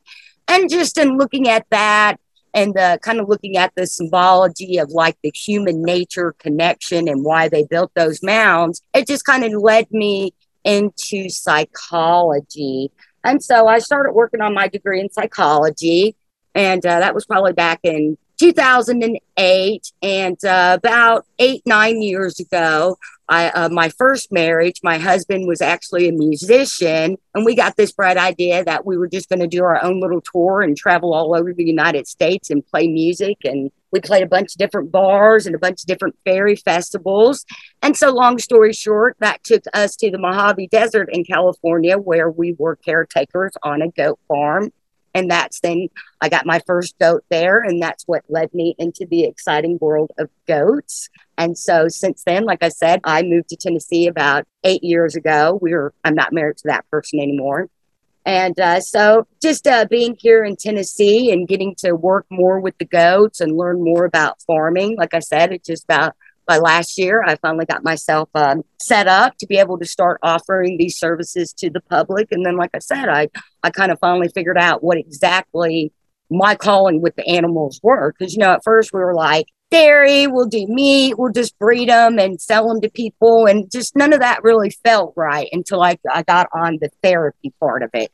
And 0.47 0.71
just 0.71 0.97
in 0.97 1.19
looking 1.19 1.49
at 1.49 1.67
that, 1.71 2.19
and 2.55 2.77
uh, 2.79 2.99
kind 2.99 3.21
of 3.21 3.29
looking 3.29 3.57
at 3.57 3.73
the 3.77 3.87
symbology 3.87 4.79
of 4.79 4.91
like 4.91 5.17
the 5.23 5.31
human 5.35 5.83
nature 5.83 6.35
connection 6.39 7.07
and 7.07 7.23
why 7.25 7.49
they 7.49 7.65
built 7.65 7.93
those 7.95 8.23
mounds, 8.23 8.83
it 8.95 9.07
just 9.07 9.25
kind 9.25 9.45
of 9.45 9.53
led 9.53 9.91
me 9.91 10.33
into 10.65 11.29
psychology. 11.29 12.91
And 13.25 13.43
so 13.43 13.67
I 13.67 13.79
started 13.79 14.13
working 14.13 14.41
on 14.41 14.55
my 14.55 14.69
degree 14.69 15.01
in 15.01 15.11
psychology. 15.11 16.17
And 16.55 16.85
uh, 16.85 17.01
that 17.01 17.15
was 17.15 17.27
probably 17.27 17.53
back 17.53 17.81
in 17.83 18.17
2008. 18.39 19.93
And 20.03 20.45
uh, 20.45 20.77
about 20.79 21.27
eight, 21.39 21.63
nine 21.67 22.01
years 22.01 22.41
ago, 22.41 22.97
I, 23.29 23.51
uh, 23.51 23.69
my 23.69 23.91
first 23.91 24.33
marriage, 24.33 24.81
my 24.83 24.97
husband 24.97 25.47
was 25.47 25.61
actually 25.61 26.09
a 26.09 26.13
musician. 26.13 27.19
And 27.35 27.45
we 27.45 27.55
got 27.55 27.77
this 27.77 27.93
bright 27.93 28.17
idea 28.17 28.65
that 28.65 28.87
we 28.87 28.97
were 28.97 29.09
just 29.09 29.29
going 29.29 29.41
to 29.41 29.47
do 29.47 29.63
our 29.65 29.83
own 29.85 30.01
little 30.01 30.23
tour 30.23 30.63
and 30.63 30.77
travel 30.77 31.13
all 31.13 31.35
over 31.35 31.53
the 31.53 31.65
United 31.65 32.07
States 32.07 32.49
and 32.49 32.67
play 32.67 32.89
music. 32.89 33.37
And 33.45 33.71
we 33.91 34.01
played 34.01 34.23
a 34.23 34.29
bunch 34.29 34.55
of 34.55 34.59
different 34.59 34.93
bars 34.93 35.47
and 35.47 35.55
a 35.55 35.59
bunch 35.59 35.83
of 35.83 35.87
different 35.87 36.17
fairy 36.25 36.57
festivals. 36.57 37.45
And 37.83 37.97
so, 37.97 38.11
long 38.11 38.39
story 38.39 38.73
short, 38.73 39.17
that 39.21 39.45
took 39.45 39.65
us 39.75 39.95
to 39.97 40.11
the 40.11 40.19
Mojave 40.19 40.69
Desert 40.69 41.09
in 41.13 41.25
California, 41.25 41.99
where 41.99 42.31
we 42.31 42.55
were 42.59 42.77
caretakers 42.77 43.53
on 43.63 43.83
a 43.83 43.89
goat 43.89 44.19
farm 44.29 44.73
and 45.15 45.31
that's 45.31 45.61
then 45.61 45.89
I 46.21 46.29
got 46.29 46.47
my 46.47 46.61
first 46.67 46.99
goat 46.99 47.25
there, 47.29 47.61
and 47.61 47.83
that's 47.83 48.05
what 48.05 48.25
led 48.29 48.53
me 48.55 48.75
into 48.79 49.07
the 49.11 49.25
exciting 49.25 49.79
world 49.81 50.13
of 50.19 50.31
goats. 50.47 51.09
And 51.37 51.57
so 51.57 51.89
since 51.89 52.23
then, 52.25 52.45
like 52.45 52.63
I 52.63 52.69
said, 52.69 53.01
I 53.05 53.23
moved 53.23 53.49
to 53.51 53.57
Tennessee 53.57 54.07
about 54.07 54.47
eight 54.65 54.83
years 54.83 55.15
ago. 55.15 55.59
We 55.61 55.75
were 55.75 55.93
I'm 56.05 56.15
not 56.15 56.33
married 56.33 56.59
to 56.59 56.69
that 56.69 56.89
person 56.91 57.21
anymore. 57.21 57.69
And 58.29 58.61
uh, 58.61 58.81
so 58.81 59.27
just 59.41 59.67
uh, 59.67 59.87
being 59.89 60.15
here 60.19 60.45
in 60.45 60.57
Tennessee 60.57 61.33
and 61.33 61.49
getting 61.49 61.75
to 61.77 61.93
work 61.93 62.27
more 62.31 62.61
with 62.61 62.77
the 62.77 62.85
goats 62.85 63.41
and 63.41 63.57
learn 63.57 63.83
more 63.83 64.05
about 64.05 64.43
farming, 64.43 64.97
like 64.97 65.15
I 65.15 65.21
said, 65.21 65.51
it's 65.51 65.67
just 65.67 65.85
about 65.85 66.15
by 66.49 66.59
last 66.59 66.99
year, 66.99 67.23
I 67.25 67.37
finally 67.37 67.67
got 67.67 67.85
myself 67.85 68.31
um, 68.35 68.63
set 68.81 69.07
up 69.07 69.37
to 69.39 69.47
be 69.47 69.59
able 69.59 69.79
to 69.79 69.85
start 69.85 70.19
offering 70.23 70.79
these 70.79 70.99
services 70.99 71.53
to 71.59 71.69
the 71.71 71.83
public. 71.83 72.33
And 72.33 72.45
then, 72.45 72.57
like 72.57 72.71
I 72.75 72.79
said, 72.79 73.09
I, 73.09 73.29
I 73.63 73.71
kind 73.71 73.93
of 73.93 74.01
finally 74.01 74.29
figured 74.35 74.59
out 74.59 74.83
what 74.83 74.97
exactly 74.97 75.93
my 76.31 76.55
calling 76.55 77.03
with 77.03 77.15
the 77.17 77.27
animals 77.29 77.79
were. 77.83 78.15
Because, 78.19 78.33
you 78.33 78.41
know, 78.41 78.53
at 78.53 78.65
first 78.65 78.93
we 78.95 79.01
were 79.01 79.15
like, 79.15 79.47
dairy, 79.71 80.27
we'll 80.27 80.47
do 80.47 80.67
meat, 80.67 81.19
we'll 81.19 81.33
just 81.33 81.59
breed 81.59 81.91
them 81.91 82.19
and 82.19 82.41
sell 82.41 82.67
them 82.67 82.81
to 82.81 82.89
people. 82.89 83.47
And 83.47 83.71
just 83.71 83.95
none 83.95 84.15
of 84.15 84.21
that 84.21 84.43
really 84.43 84.71
felt 84.71 85.13
right 85.17 85.49
until 85.53 85.83
I, 85.83 85.99
I 86.11 86.23
got 86.23 86.49
on 86.55 86.79
the 86.81 86.91
therapy 87.03 87.53
part 87.61 87.83
of 87.83 87.91
it. 87.93 88.11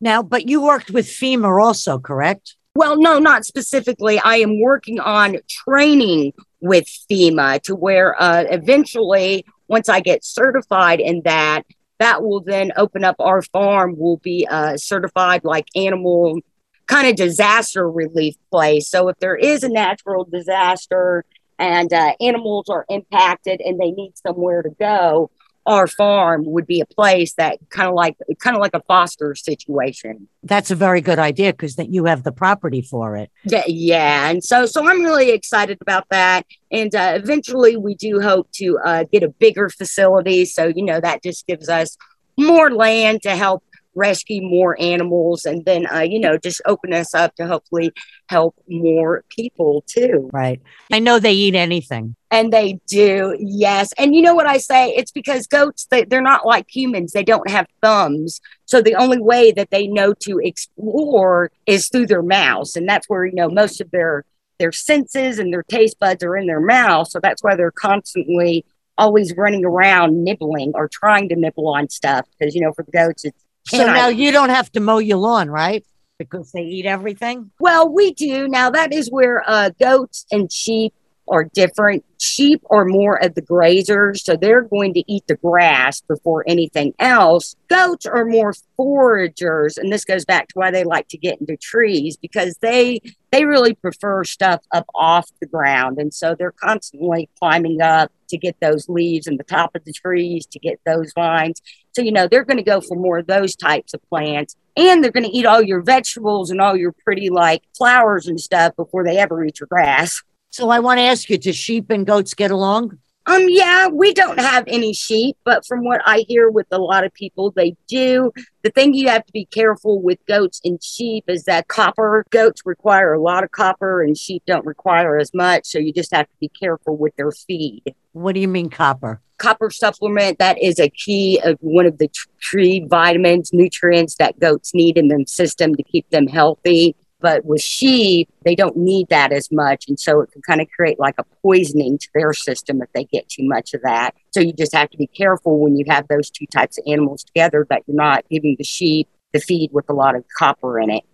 Now, 0.00 0.22
but 0.24 0.48
you 0.48 0.60
worked 0.60 0.90
with 0.90 1.06
FEMA 1.06 1.62
also, 1.62 2.00
correct? 2.00 2.56
Well, 2.76 2.98
no, 3.00 3.18
not 3.18 3.46
specifically. 3.46 4.18
I 4.18 4.36
am 4.36 4.60
working 4.60 5.00
on 5.00 5.38
training 5.48 6.34
with 6.60 6.84
FEMA 7.10 7.62
to 7.62 7.74
where 7.74 8.20
uh, 8.20 8.44
eventually, 8.50 9.46
once 9.66 9.88
I 9.88 10.00
get 10.00 10.26
certified 10.26 11.00
in 11.00 11.22
that, 11.24 11.62
that 12.00 12.22
will 12.22 12.42
then 12.42 12.72
open 12.76 13.02
up 13.02 13.16
our 13.18 13.40
farm 13.40 13.96
will 13.96 14.18
be 14.18 14.46
uh, 14.50 14.76
certified 14.76 15.42
like 15.42 15.64
animal 15.74 16.38
kind 16.86 17.08
of 17.08 17.16
disaster 17.16 17.90
relief 17.90 18.34
place. 18.50 18.90
So 18.90 19.08
if 19.08 19.18
there 19.20 19.36
is 19.36 19.64
a 19.64 19.70
natural 19.70 20.24
disaster 20.30 21.24
and 21.58 21.90
uh, 21.90 22.12
animals 22.20 22.68
are 22.68 22.84
impacted 22.90 23.62
and 23.62 23.80
they 23.80 23.90
need 23.90 24.12
somewhere 24.18 24.60
to 24.60 24.70
go, 24.78 25.30
our 25.66 25.86
farm 25.86 26.44
would 26.46 26.66
be 26.66 26.80
a 26.80 26.86
place 26.86 27.34
that 27.34 27.58
kind 27.70 27.88
of 27.88 27.94
like 27.94 28.16
kind 28.38 28.56
of 28.56 28.60
like 28.60 28.74
a 28.74 28.82
foster 28.82 29.34
situation. 29.34 30.28
That's 30.42 30.70
a 30.70 30.76
very 30.76 31.00
good 31.00 31.18
idea 31.18 31.52
because 31.52 31.76
that 31.76 31.90
you 31.90 32.04
have 32.04 32.22
the 32.22 32.32
property 32.32 32.80
for 32.80 33.16
it. 33.16 33.30
Yeah, 33.44 33.64
yeah, 33.66 34.30
and 34.30 34.42
so 34.42 34.66
so 34.66 34.86
I'm 34.88 35.02
really 35.02 35.30
excited 35.30 35.78
about 35.80 36.08
that. 36.10 36.46
And 36.70 36.94
uh, 36.94 37.12
eventually, 37.16 37.76
we 37.76 37.94
do 37.94 38.20
hope 38.20 38.50
to 38.52 38.78
uh, 38.84 39.04
get 39.12 39.22
a 39.22 39.28
bigger 39.28 39.68
facility. 39.68 40.44
So 40.44 40.72
you 40.74 40.84
know 40.84 41.00
that 41.00 41.22
just 41.22 41.46
gives 41.46 41.68
us 41.68 41.96
more 42.38 42.70
land 42.70 43.22
to 43.22 43.30
help 43.30 43.64
rescue 43.96 44.42
more 44.42 44.80
animals 44.80 45.44
and 45.44 45.64
then 45.64 45.86
uh, 45.92 46.00
you 46.00 46.20
know 46.20 46.36
just 46.36 46.60
open 46.66 46.92
us 46.92 47.14
up 47.14 47.34
to 47.36 47.46
hopefully 47.46 47.92
help 48.28 48.56
more 48.68 49.24
people 49.28 49.84
too. 49.86 50.30
Right. 50.32 50.60
I 50.92 50.98
know 50.98 51.18
they 51.18 51.32
eat 51.32 51.54
anything. 51.54 52.16
And 52.30 52.52
they 52.52 52.80
do 52.88 53.36
yes. 53.38 53.92
And 53.98 54.14
you 54.14 54.22
know 54.22 54.34
what 54.34 54.46
i 54.46 54.58
say? 54.58 54.90
It's 54.90 55.12
because 55.12 55.46
goats 55.46 55.86
they, 55.90 56.04
they're 56.04 56.20
not 56.20 56.46
like 56.46 56.66
humans. 56.68 57.12
They 57.12 57.22
don't 57.22 57.48
have 57.48 57.66
thumbs. 57.82 58.40
So 58.64 58.82
the 58.82 58.96
only 58.96 59.20
way 59.20 59.52
that 59.52 59.70
they 59.70 59.86
know 59.86 60.12
to 60.20 60.38
explore 60.38 61.50
is 61.66 61.88
through 61.88 62.06
their 62.06 62.22
mouths. 62.22 62.76
And 62.76 62.88
that's 62.88 63.08
where 63.08 63.24
you 63.24 63.34
know 63.34 63.48
most 63.48 63.80
of 63.80 63.90
their 63.90 64.24
their 64.58 64.72
senses 64.72 65.38
and 65.38 65.52
their 65.52 65.62
taste 65.64 65.98
buds 65.98 66.24
are 66.24 66.36
in 66.36 66.46
their 66.46 66.60
mouth. 66.60 67.08
So 67.08 67.20
that's 67.20 67.42
why 67.42 67.56
they're 67.56 67.70
constantly 67.70 68.64
always 68.98 69.36
running 69.36 69.64
around 69.64 70.24
nibbling 70.24 70.72
or 70.74 70.88
trying 70.88 71.28
to 71.28 71.36
nibble 71.36 71.68
on 71.68 71.88
stuff. 71.88 72.26
Because 72.38 72.54
you 72.54 72.60
know 72.60 72.72
for 72.72 72.82
the 72.82 72.92
goats 72.92 73.24
it's 73.24 73.45
so 73.66 73.86
now 73.86 74.08
you 74.08 74.32
don't 74.32 74.50
have 74.50 74.70
to 74.72 74.80
mow 74.80 74.98
your 74.98 75.18
lawn, 75.18 75.50
right? 75.50 75.84
Because 76.18 76.52
they 76.52 76.62
eat 76.62 76.86
everything? 76.86 77.50
Well, 77.60 77.92
we 77.92 78.14
do. 78.14 78.48
Now, 78.48 78.70
that 78.70 78.92
is 78.92 79.10
where 79.10 79.42
uh, 79.46 79.70
goats 79.78 80.24
and 80.30 80.50
sheep 80.50 80.94
are 81.28 81.44
different. 81.44 82.04
Sheep 82.18 82.62
are 82.70 82.84
more 82.84 83.22
of 83.22 83.34
the 83.34 83.42
grazers, 83.42 84.18
so 84.18 84.36
they're 84.36 84.62
going 84.62 84.94
to 84.94 85.02
eat 85.12 85.24
the 85.26 85.36
grass 85.36 86.00
before 86.00 86.44
anything 86.46 86.94
else. 86.98 87.56
Goats 87.68 88.06
are 88.06 88.24
more 88.24 88.54
foragers, 88.76 89.76
and 89.76 89.92
this 89.92 90.04
goes 90.04 90.24
back 90.24 90.48
to 90.48 90.54
why 90.54 90.70
they 90.70 90.84
like 90.84 91.08
to 91.08 91.18
get 91.18 91.40
into 91.40 91.56
trees 91.56 92.16
because 92.16 92.56
they 92.60 93.00
they 93.32 93.44
really 93.44 93.74
prefer 93.74 94.24
stuff 94.24 94.60
up 94.72 94.86
off 94.94 95.28
the 95.40 95.46
ground, 95.46 95.98
and 95.98 96.14
so 96.14 96.34
they're 96.38 96.52
constantly 96.52 97.28
climbing 97.38 97.80
up 97.82 98.10
to 98.28 98.38
get 98.38 98.56
those 98.60 98.88
leaves 98.88 99.26
in 99.26 99.36
the 99.36 99.44
top 99.44 99.74
of 99.74 99.84
the 99.84 99.92
trees 99.92 100.46
to 100.46 100.58
get 100.58 100.80
those 100.86 101.12
vines. 101.14 101.60
So 101.96 102.02
you 102.02 102.12
know 102.12 102.28
they're 102.28 102.44
going 102.44 102.58
to 102.58 102.62
go 102.62 102.82
for 102.82 102.94
more 102.94 103.16
of 103.16 103.26
those 103.26 103.56
types 103.56 103.94
of 103.94 104.06
plants, 104.10 104.54
and 104.76 105.02
they're 105.02 105.10
going 105.10 105.24
to 105.24 105.34
eat 105.34 105.46
all 105.46 105.62
your 105.62 105.80
vegetables 105.80 106.50
and 106.50 106.60
all 106.60 106.76
your 106.76 106.92
pretty 106.92 107.30
like 107.30 107.62
flowers 107.74 108.26
and 108.26 108.38
stuff 108.38 108.76
before 108.76 109.02
they 109.02 109.16
ever 109.16 109.42
eat 109.42 109.60
your 109.60 109.66
grass. 109.66 110.22
So 110.50 110.68
I 110.68 110.80
want 110.80 110.98
to 110.98 111.04
ask 111.04 111.30
you, 111.30 111.38
do 111.38 111.54
sheep 111.54 111.88
and 111.88 112.06
goats 112.06 112.34
get 112.34 112.50
along? 112.50 112.98
Um, 113.28 113.46
yeah, 113.48 113.88
we 113.88 114.14
don't 114.14 114.38
have 114.38 114.64
any 114.68 114.92
sheep, 114.92 115.36
but 115.44 115.66
from 115.66 115.84
what 115.84 116.00
I 116.06 116.24
hear 116.28 116.48
with 116.48 116.68
a 116.70 116.78
lot 116.78 117.04
of 117.04 117.12
people, 117.12 117.50
they 117.50 117.76
do. 117.88 118.30
The 118.62 118.70
thing 118.70 118.94
you 118.94 119.08
have 119.08 119.26
to 119.26 119.32
be 119.32 119.46
careful 119.46 120.00
with 120.00 120.18
goats 120.28 120.60
and 120.64 120.82
sheep 120.82 121.24
is 121.26 121.44
that 121.44 121.66
copper 121.66 122.24
goats 122.30 122.62
require 122.64 123.12
a 123.12 123.20
lot 123.20 123.42
of 123.42 123.50
copper 123.50 124.00
and 124.00 124.16
sheep 124.16 124.44
don't 124.46 124.64
require 124.64 125.18
as 125.18 125.34
much. 125.34 125.66
So 125.66 125.80
you 125.80 125.92
just 125.92 126.14
have 126.14 126.26
to 126.26 126.36
be 126.40 126.48
careful 126.48 126.96
with 126.96 127.16
their 127.16 127.32
feed. 127.32 127.82
What 128.12 128.34
do 128.34 128.40
you 128.40 128.48
mean 128.48 128.70
copper? 128.70 129.20
Copper 129.38 129.70
supplement, 129.70 130.38
that 130.38 130.62
is 130.62 130.78
a 130.78 130.88
key 130.88 131.40
of 131.44 131.58
one 131.60 131.84
of 131.84 131.98
the 131.98 132.08
tree 132.40 132.86
vitamins, 132.88 133.52
nutrients 133.52 134.14
that 134.16 134.38
goats 134.38 134.72
need 134.72 134.96
in 134.96 135.08
their 135.08 135.26
system 135.26 135.74
to 135.74 135.82
keep 135.82 136.08
them 136.10 136.26
healthy. 136.26 136.96
But 137.20 137.44
with 137.44 137.62
sheep, 137.62 138.28
they 138.44 138.54
don't 138.54 138.76
need 138.76 139.08
that 139.08 139.32
as 139.32 139.50
much. 139.50 139.86
And 139.88 139.98
so 139.98 140.20
it 140.20 140.30
can 140.32 140.42
kind 140.42 140.60
of 140.60 140.68
create 140.68 140.98
like 140.98 141.14
a 141.18 141.24
poisoning 141.42 141.98
to 141.98 142.08
their 142.14 142.32
system 142.34 142.82
if 142.82 142.92
they 142.92 143.04
get 143.04 143.28
too 143.28 143.44
much 143.44 143.72
of 143.72 143.82
that. 143.82 144.14
So 144.32 144.40
you 144.40 144.52
just 144.52 144.74
have 144.74 144.90
to 144.90 144.98
be 144.98 145.06
careful 145.06 145.58
when 145.58 145.76
you 145.76 145.84
have 145.88 146.06
those 146.08 146.30
two 146.30 146.46
types 146.46 146.78
of 146.78 146.84
animals 146.86 147.24
together 147.24 147.66
that 147.70 147.82
you're 147.86 147.96
not 147.96 148.28
giving 148.28 148.56
the 148.58 148.64
sheep 148.64 149.08
the 149.32 149.40
feed 149.40 149.70
with 149.72 149.88
a 149.88 149.92
lot 149.92 150.14
of 150.14 150.24
copper 150.38 150.80
in 150.80 150.90
it. 150.90 151.04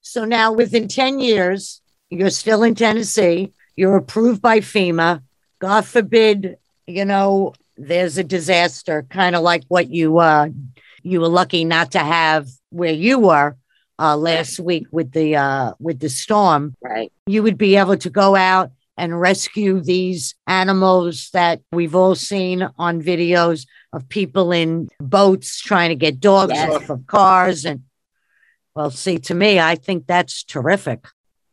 So 0.00 0.24
now 0.24 0.52
within 0.52 0.88
10 0.88 1.20
years, 1.20 1.80
you're 2.10 2.30
still 2.30 2.62
in 2.62 2.74
Tennessee, 2.74 3.52
you're 3.74 3.96
approved 3.96 4.40
by 4.40 4.60
FEMA. 4.60 5.22
God 5.58 5.84
forbid, 5.84 6.56
you 6.86 7.04
know, 7.04 7.54
there's 7.76 8.18
a 8.18 8.24
disaster, 8.24 9.04
kind 9.10 9.34
of 9.34 9.42
like 9.42 9.64
what 9.68 9.90
you 9.90 10.18
uh 10.18 10.48
you 11.02 11.20
were 11.20 11.28
lucky 11.28 11.64
not 11.64 11.92
to 11.92 12.00
have 12.00 12.48
where 12.70 12.92
you 12.92 13.18
were 13.18 13.56
uh, 13.98 14.16
last 14.16 14.58
week 14.60 14.86
with 14.90 15.12
the 15.12 15.36
uh, 15.36 15.72
with 15.78 16.00
the 16.00 16.08
storm, 16.08 16.74
right? 16.82 17.12
You 17.26 17.42
would 17.42 17.58
be 17.58 17.76
able 17.76 17.96
to 17.98 18.10
go 18.10 18.36
out 18.36 18.70
and 18.96 19.20
rescue 19.20 19.80
these 19.80 20.34
animals 20.46 21.30
that 21.30 21.60
we've 21.70 21.94
all 21.94 22.14
seen 22.14 22.66
on 22.78 23.02
videos 23.02 23.66
of 23.92 24.08
people 24.08 24.52
in 24.52 24.88
boats 25.00 25.60
trying 25.60 25.90
to 25.90 25.94
get 25.94 26.18
dogs 26.20 26.54
yes. 26.54 26.74
off 26.74 26.90
of 26.90 27.06
cars. 27.06 27.64
And 27.64 27.82
well, 28.74 28.90
see, 28.90 29.18
to 29.18 29.34
me, 29.34 29.60
I 29.60 29.74
think 29.74 30.06
that's 30.06 30.42
terrific. 30.42 31.06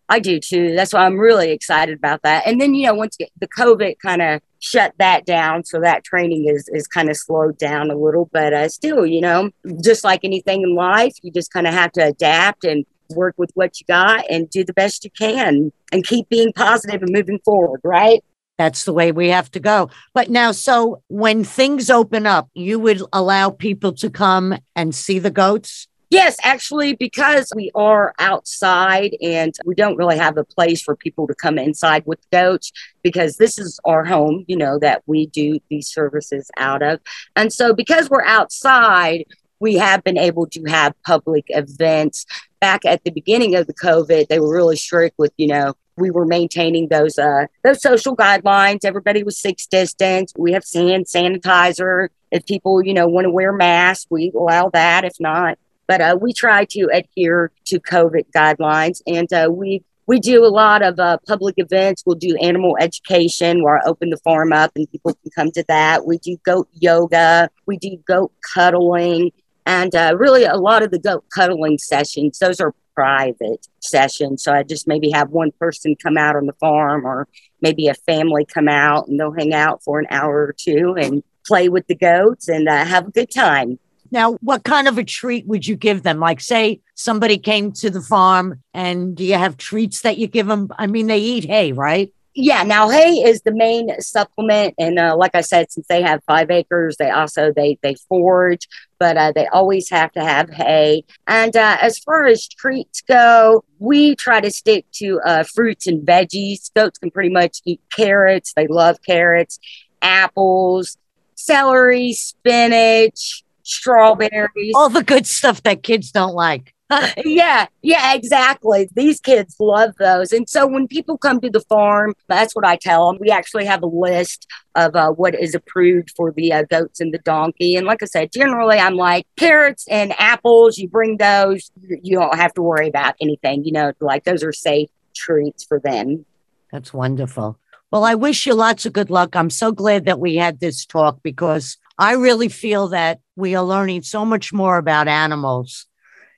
I 0.10 0.19
do 0.19 0.39
too. 0.39 0.75
That's 0.75 0.93
why 0.93 1.06
I'm 1.06 1.17
really 1.17 1.51
excited 1.51 1.97
about 1.97 2.21
that. 2.23 2.45
And 2.45 2.60
then, 2.62 2.75
you 2.75 2.88
know, 2.88 2.93
once 2.93 3.17
the 3.17 3.47
COVID 3.47 3.99
kind 3.99 4.21
of 4.21 4.41
shut 4.63 4.93
that 4.97 5.26
down, 5.26 5.65
so 5.65 5.82
that 5.82 6.04
training 6.06 6.47
is 6.47 6.69
is 6.69 6.88
kind 6.88 7.10
of 7.10 7.17
slowed 7.17 7.58
down 7.58 7.91
a 7.91 7.95
little, 7.95 8.30
but 8.32 8.54
uh, 8.54 8.69
still, 8.69 9.06
you 9.06 9.19
know, 9.19 9.49
just 9.84 10.04
like 10.04 10.21
anything 10.23 10.62
in 10.62 10.73
life, 10.73 11.13
you 11.21 11.32
just 11.32 11.52
kind 11.52 11.67
of 11.67 11.73
have 11.73 11.91
to 11.91 12.08
adapt 12.08 12.63
and 12.63 12.86
work 13.10 13.36
with 13.38 13.52
what 13.56 13.80
you 13.80 13.86
got 13.88 14.23
and 14.30 14.49
do 14.49 14.63
the 14.63 14.73
best 14.73 15.04
you 15.04 15.12
can 15.12 15.71
and 15.91 16.06
keep 16.06 16.30
being 16.30 16.54
positive 16.54 17.02
and 17.02 17.12
moving 17.12 17.39
forward, 17.43 17.82
right? 17.84 18.23
That's 18.58 18.86
the 18.86 18.93
way 18.93 19.12
we 19.12 19.30
have 19.30 19.52
to 19.52 19.60
go. 19.60 19.89
But 20.13 20.30
now, 20.30 20.54
so 20.54 21.02
when 21.08 21.43
things 21.43 21.89
open 21.89 22.26
up, 22.26 22.49
you 22.54 22.80
would 22.80 23.02
allow 23.12 23.49
people 23.49 23.91
to 23.93 24.10
come 24.10 24.58
and 24.76 24.95
see 24.95 25.19
the 25.19 25.32
goats? 25.32 25.88
Yes, 26.13 26.38
actually, 26.43 26.93
because 26.93 27.52
we 27.56 27.71
are 27.73 28.13
outside 28.19 29.17
and 29.19 29.52
we 29.65 29.73
don't 29.73 29.97
really 29.97 30.15
have 30.19 30.38
a 30.38 30.43
place 30.43 30.80
for 30.80 30.95
people 30.95 31.26
to 31.26 31.34
come 31.34 31.58
inside 31.58 32.04
with 32.06 32.19
goats 32.30 32.71
because 33.02 33.38
this 33.38 33.58
is 33.58 33.80
our 33.84 34.06
home, 34.06 34.45
you 34.47 34.56
know, 34.56 34.78
that 34.78 35.02
we 35.08 35.26
do 35.26 35.58
these 35.71 35.88
services 35.88 36.52
out 36.56 36.84
of. 36.84 36.99
And 37.36 37.52
so, 37.52 37.73
because 37.73 38.12
we're 38.12 38.26
outside, 38.26 39.26
we 39.60 39.73
have 39.78 40.04
been 40.04 40.19
able 40.19 40.45
to 40.49 40.63
have 40.65 40.93
public 41.04 41.45
events. 41.47 42.28
Back 42.62 42.86
at 42.86 43.04
the 43.04 43.12
beginning 43.12 43.56
of 43.56 43.65
the 43.65 43.73
COVID, 43.73 44.28
they 44.28 44.39
were 44.39 44.54
really 44.54 44.76
strict 44.76 45.17
with, 45.17 45.34
you 45.38 45.47
know, 45.47 45.73
we 45.97 46.12
were 46.12 46.28
maintaining 46.28 46.89
those 46.89 47.17
uh 47.17 47.47
those 47.63 47.82
social 47.82 48.15
guidelines. 48.15 48.86
Everybody 48.86 49.23
was 49.23 49.39
six 49.39 49.65
distance. 49.65 50.32
We 50.38 50.52
have 50.52 50.63
hand 50.71 51.08
sanitizer. 51.08 52.10
If 52.30 52.45
people, 52.45 52.84
you 52.84 52.93
know, 52.93 53.08
want 53.08 53.26
to 53.26 53.32
wear 53.32 53.52
masks, 53.52 54.06
we 54.12 54.32
allow 54.36 54.69
that. 54.69 55.06
If 55.06 55.13
not, 55.19 55.58
but 55.88 56.02
uh, 56.02 56.17
we 56.19 56.34
try 56.34 56.65
to 56.65 56.89
adhere 56.91 57.52
to 57.65 57.80
COVID 57.80 58.26
guidelines, 58.36 59.02
and 59.08 59.32
uh, 59.34 59.50
we 59.52 59.84
we 60.06 60.19
do 60.19 60.46
a 60.46 60.48
lot 60.48 60.82
of 60.82 61.00
uh, 61.00 61.17
public 61.28 61.56
events. 61.58 62.04
We'll 62.06 62.17
do 62.17 62.36
animal 62.38 62.76
education 62.80 63.63
where 63.63 63.78
I 63.78 63.82
open 63.86 64.10
the 64.10 64.17
farm 64.17 64.52
up 64.52 64.72
and 64.76 64.89
people 64.91 65.13
can 65.13 65.32
come 65.32 65.52
to 65.52 65.63
that. 65.69 66.06
We 66.06 66.17
do 66.17 66.38
goat 66.43 66.67
yoga. 66.74 67.50
We 67.65 67.78
do 67.78 67.98
goat 68.06 68.34
cuddling. 68.54 69.32
And 69.65 69.96
uh, 69.96 70.15
really, 70.17 70.43
a 70.43 70.58
lot 70.58 70.84
of 70.84 70.91
the 70.91 71.00
goat 71.00 71.24
cuddling 71.34 71.78
sessions, 71.78 72.38
those 72.39 72.60
are 72.60 72.76
private 72.96 73.67
sessions. 73.80 74.43
So 74.43 74.52
I 74.52 74.63
just 74.63 74.88
maybe 74.88 75.10
have 75.12 75.30
one 75.30 75.52
person 75.52 75.96
come 75.96 76.17
out 76.17 76.36
on 76.36 76.46
the 76.46 76.54
farm 76.54 77.06
or 77.06 77.28
maybe 77.62 77.88
a 77.88 77.93
family 77.93 78.46
come 78.46 78.67
out 78.67 79.08
and 79.08 79.19
they'll 79.19 79.32
hang 79.32 79.54
out 79.54 79.84
for 79.84 80.00
an 80.00 80.08
hour 80.10 80.48
or 80.48 80.56
two 80.58 80.96
and 81.00 81.24
play 81.46 81.69
with 81.69 81.88
the 81.88 81.96
goats 81.96 82.50
and 82.50 82.67
uh, 82.67 82.86
have 82.86 83.08
a 83.08 83.12
good 83.12 83.32
time. 83.32 83.80
Now, 84.13 84.34
what 84.41 84.63
kind 84.63 84.88
of 84.88 84.99
a 84.99 85.04
treat 85.04 85.47
would 85.47 85.65
you 85.65 85.76
give 85.76 86.04
them? 86.04 86.19
Like, 86.19 86.39
say 86.39 86.82
somebody 86.93 87.39
came 87.39 87.71
to 87.73 87.89
the 87.89 87.99
farm 87.99 88.62
and 88.71 89.17
do 89.17 89.26
you 89.26 89.34
have 89.34 89.58
treats 89.58 90.02
that 90.02 90.19
you 90.19 90.28
give 90.28 90.45
them? 90.45 90.69
I 90.78 90.86
mean, 90.86 91.08
they 91.08 91.17
eat 91.17 91.45
hay, 91.45 91.71
right? 91.71 92.13
Yeah. 92.36 92.62
Now, 92.62 92.89
hay 92.89 93.13
is 93.15 93.41
the 93.41 93.52
main 93.52 93.99
supplement, 94.02 94.76
and 94.80 94.97
uh, 94.97 95.15
like 95.15 95.36
I 95.36 95.41
said, 95.41 95.71
since 95.71 95.88
they 95.88 96.02
have 96.02 96.23
five 96.26 96.49
acres, 96.49 96.97
they 96.97 97.10
also 97.10 97.52
they 97.56 97.78
they 97.84 97.95
forage, 98.10 98.67
but 98.99 99.17
uh, 99.17 99.32
they 99.36 99.45
always 99.47 99.89
have 99.91 100.12
to 100.13 100.21
have 100.21 100.49
hay. 100.49 101.04
And 101.28 101.56
uh, 101.56 101.78
as 101.80 101.99
far 101.99 102.26
as 102.26 102.47
treats 102.47 103.02
go, 103.02 103.63
we 103.78 104.15
try 104.15 104.41
to 104.41 104.49
stick 104.49 104.86
to 104.93 105.21
uh, 105.21 105.43
fruits 105.43 105.86
and 105.86 106.06
veggies. 106.06 106.71
Goats 106.76 106.97
can 106.97 107.12
pretty 107.12 107.30
much 107.30 107.62
eat 107.65 107.82
carrots; 107.91 108.54
they 108.56 108.65
love 108.65 108.97
carrots, 109.04 109.60
apples, 110.02 110.97
celery, 111.36 112.13
spinach 112.13 113.42
strawberries, 113.63 114.73
all 114.76 114.89
the 114.89 115.04
good 115.04 115.26
stuff 115.26 115.63
that 115.63 115.84
kids 115.84 116.12
don't 116.12 116.34
like. 116.34 116.73
yeah, 117.26 117.67
yeah, 117.82 118.13
exactly. 118.13 118.89
These 118.95 119.19
kids 119.19 119.56
love 119.60 119.95
those. 119.99 120.32
And 120.32 120.49
so 120.49 120.67
when 120.67 120.88
people 120.88 121.17
come 121.17 121.39
to 121.41 121.49
the 121.49 121.62
farm, 121.62 122.13
that's 122.28 122.56
what 122.56 122.65
I 122.65 122.76
tell 122.76 123.08
them. 123.08 123.19
We 123.19 123.30
actually 123.30 123.65
have 123.65 123.84
a 123.84 123.88
list 123.88 124.47
of 124.76 124.95
uh, 124.95 125.12
what 125.12 125.36
is 125.36 125.56
approved 125.56 126.12
for 126.15 126.32
the 126.32 126.54
uh, 126.54 126.63
goats 126.63 126.99
and 126.99 127.13
the 127.13 127.19
donkey. 127.19 127.76
And 127.76 127.88
like 127.88 128.04
I 128.04 128.06
said, 128.06 128.32
generally 128.32 128.78
I'm 128.78 128.95
like 128.95 129.26
carrots 129.38 129.88
and 129.88 130.13
apples, 130.19 130.78
you 130.78 130.88
bring 130.88 131.17
those, 131.17 131.71
you 131.82 132.19
don't 132.19 132.36
have 132.36 132.54
to 132.56 132.62
worry 132.62 132.89
about 132.89 133.15
anything. 133.21 133.63
You 133.63 133.71
know, 133.71 133.93
like 133.99 134.23
those 134.23 134.43
are 134.43 134.54
safe 134.54 134.89
treats 135.15 135.63
for 135.63 135.80
them. 135.80 136.26
That's 136.71 136.93
wonderful. 136.93 137.58
Well, 137.93 138.06
I 138.06 138.15
wish 138.15 138.47
you 138.47 138.56
lots 138.56 138.88
of 138.88 138.93
good 138.93 139.12
luck. 139.12 139.36
I'm 139.36 139.51
so 139.51 139.71
glad 139.71 140.06
that 140.06 140.19
we 140.19 140.36
had 140.36 140.60
this 140.60 140.84
talk 140.84 141.19
because 141.21 141.77
I 141.99 142.13
really 142.13 142.49
feel 142.49 142.88
that 142.88 143.19
we 143.36 143.53
are 143.53 143.63
learning 143.63 144.01
so 144.01 144.25
much 144.25 144.51
more 144.51 144.79
about 144.79 145.08
animals. 145.08 145.86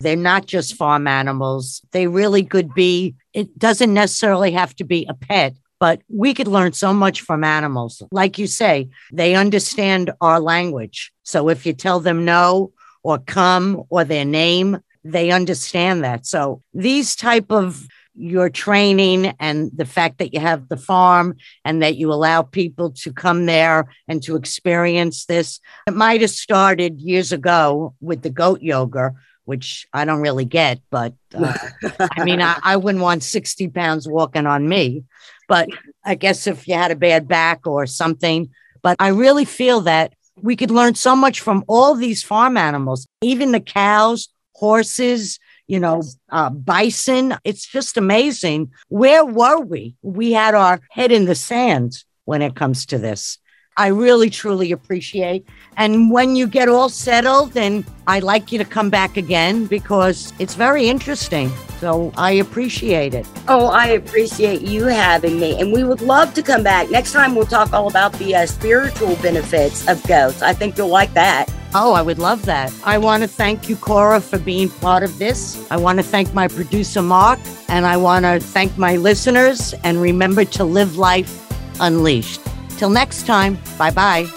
They're 0.01 0.17
not 0.17 0.47
just 0.47 0.75
farm 0.75 1.07
animals. 1.07 1.81
They 1.91 2.07
really 2.07 2.43
could 2.43 2.73
be, 2.73 3.15
it 3.31 3.57
doesn't 3.57 3.93
necessarily 3.93 4.51
have 4.51 4.75
to 4.75 4.83
be 4.83 5.07
a 5.07 5.13
pet, 5.13 5.55
but 5.79 6.01
we 6.09 6.33
could 6.33 6.49
learn 6.49 6.73
so 6.73 6.93
much 6.93 7.21
from 7.21 7.45
animals. 7.45 8.03
Like 8.11 8.37
you 8.37 8.47
say, 8.47 8.89
they 9.13 9.35
understand 9.35 10.11
our 10.19 10.41
language. 10.41 11.13
So 11.23 11.47
if 11.47 11.65
you 11.65 11.71
tell 11.71 12.01
them 12.01 12.25
no 12.25 12.73
or 13.01 13.17
come 13.17 13.81
or 13.87 14.03
their 14.03 14.25
name, 14.25 14.79
they 15.05 15.31
understand 15.31 16.03
that. 16.03 16.25
So 16.25 16.61
these 16.73 17.15
type 17.15 17.49
of 17.49 17.87
your 18.17 18.49
training 18.49 19.33
and 19.39 19.71
the 19.75 19.85
fact 19.85 20.19
that 20.19 20.33
you 20.33 20.39
have 20.39 20.69
the 20.69 20.77
farm 20.77 21.35
and 21.63 21.81
that 21.81 21.97
you 21.97 22.11
allow 22.11 22.41
people 22.41 22.91
to 22.91 23.11
come 23.11 23.45
there 23.45 23.87
and 24.07 24.23
to 24.23 24.35
experience 24.35 25.25
this. 25.25 25.59
It 25.87 25.93
might 25.93 26.21
have 26.21 26.29
started 26.29 26.99
years 26.99 27.31
ago 27.31 27.93
with 27.99 28.21
the 28.21 28.29
goat 28.29 28.61
yoga, 28.61 29.13
which 29.43 29.87
I 29.93 30.05
don't 30.05 30.21
really 30.21 30.45
get, 30.45 30.79
but 30.89 31.13
uh, 31.33 31.53
I 31.99 32.23
mean, 32.23 32.41
I, 32.41 32.59
I 32.63 32.77
wouldn't 32.77 33.03
want 33.03 33.23
60 33.23 33.67
pounds 33.69 34.07
walking 34.07 34.47
on 34.47 34.67
me. 34.67 35.03
But 35.47 35.69
I 36.03 36.15
guess 36.15 36.47
if 36.47 36.67
you 36.67 36.73
had 36.73 36.91
a 36.91 36.95
bad 36.95 37.27
back 37.27 37.67
or 37.67 37.85
something, 37.85 38.49
but 38.81 38.95
I 38.99 39.09
really 39.09 39.45
feel 39.45 39.81
that 39.81 40.13
we 40.41 40.55
could 40.55 40.71
learn 40.71 40.95
so 40.95 41.15
much 41.15 41.41
from 41.41 41.63
all 41.67 41.95
these 41.95 42.23
farm 42.23 42.57
animals, 42.57 43.07
even 43.21 43.51
the 43.51 43.59
cows, 43.59 44.29
horses, 44.53 45.39
you 45.67 45.79
know, 45.79 46.03
uh, 46.29 46.49
bison. 46.49 47.35
It's 47.43 47.65
just 47.65 47.97
amazing. 47.97 48.71
Where 48.87 49.25
were 49.25 49.61
we? 49.61 49.95
We 50.01 50.31
had 50.31 50.55
our 50.55 50.79
head 50.91 51.11
in 51.11 51.25
the 51.25 51.35
sand 51.35 52.03
when 52.25 52.41
it 52.41 52.55
comes 52.55 52.85
to 52.87 52.97
this. 52.97 53.37
I 53.77 53.87
really, 53.87 54.29
truly 54.29 54.71
appreciate. 54.71 55.45
And 55.75 56.09
when 56.09 56.37
you 56.37 56.47
get 56.47 56.69
all 56.69 56.87
settled, 56.87 57.51
then 57.51 57.85
I'd 58.07 58.23
like 58.23 58.53
you 58.53 58.57
to 58.57 58.63
come 58.63 58.89
back 58.89 59.17
again 59.17 59.65
because 59.65 60.31
it's 60.39 60.55
very 60.55 60.87
interesting. 60.87 61.51
So 61.81 62.13
I 62.15 62.31
appreciate 62.31 63.13
it. 63.13 63.27
Oh, 63.49 63.67
I 63.67 63.87
appreciate 63.87 64.61
you 64.61 64.85
having 64.85 65.41
me. 65.41 65.59
And 65.59 65.73
we 65.73 65.83
would 65.83 65.99
love 65.99 66.33
to 66.35 66.41
come 66.41 66.63
back. 66.63 66.89
Next 66.89 67.11
time, 67.11 67.35
we'll 67.35 67.45
talk 67.45 67.73
all 67.73 67.89
about 67.89 68.13
the 68.13 68.33
uh, 68.33 68.45
spiritual 68.45 69.17
benefits 69.17 69.85
of 69.89 70.01
goats. 70.07 70.41
I 70.41 70.53
think 70.53 70.77
you'll 70.77 70.87
like 70.87 71.13
that. 71.13 71.53
Oh, 71.73 71.91
I 71.91 72.01
would 72.01 72.17
love 72.17 72.45
that. 72.45 72.71
I 72.85 72.97
want 72.97 73.23
to 73.23 73.27
thank 73.27 73.67
you, 73.67 73.75
Cora, 73.75 74.21
for 74.21 74.39
being 74.39 74.69
part 74.69 75.03
of 75.03 75.19
this. 75.19 75.69
I 75.69 75.75
want 75.75 75.99
to 75.99 76.03
thank 76.03 76.33
my 76.33 76.47
producer, 76.47 77.01
Mark, 77.01 77.39
and 77.67 77.85
I 77.85 77.97
want 77.97 78.23
to 78.23 78.39
thank 78.39 78.77
my 78.77 78.95
listeners. 78.95 79.73
And 79.83 80.01
remember 80.01 80.45
to 80.45 80.63
live 80.63 80.97
life 80.97 81.41
unleashed. 81.81 82.39
Till 82.77 82.89
next 82.89 83.25
time, 83.25 83.57
bye 83.77 83.91
bye. 83.91 84.27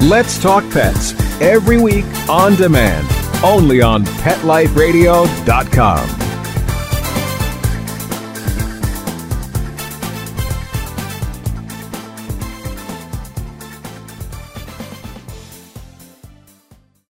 Let's 0.00 0.40
Talk 0.40 0.64
Pets 0.70 1.12
every 1.40 1.80
week 1.80 2.06
on 2.28 2.56
demand, 2.56 3.06
only 3.44 3.80
on 3.82 4.04
PetLifeRadio.com. 4.04 6.29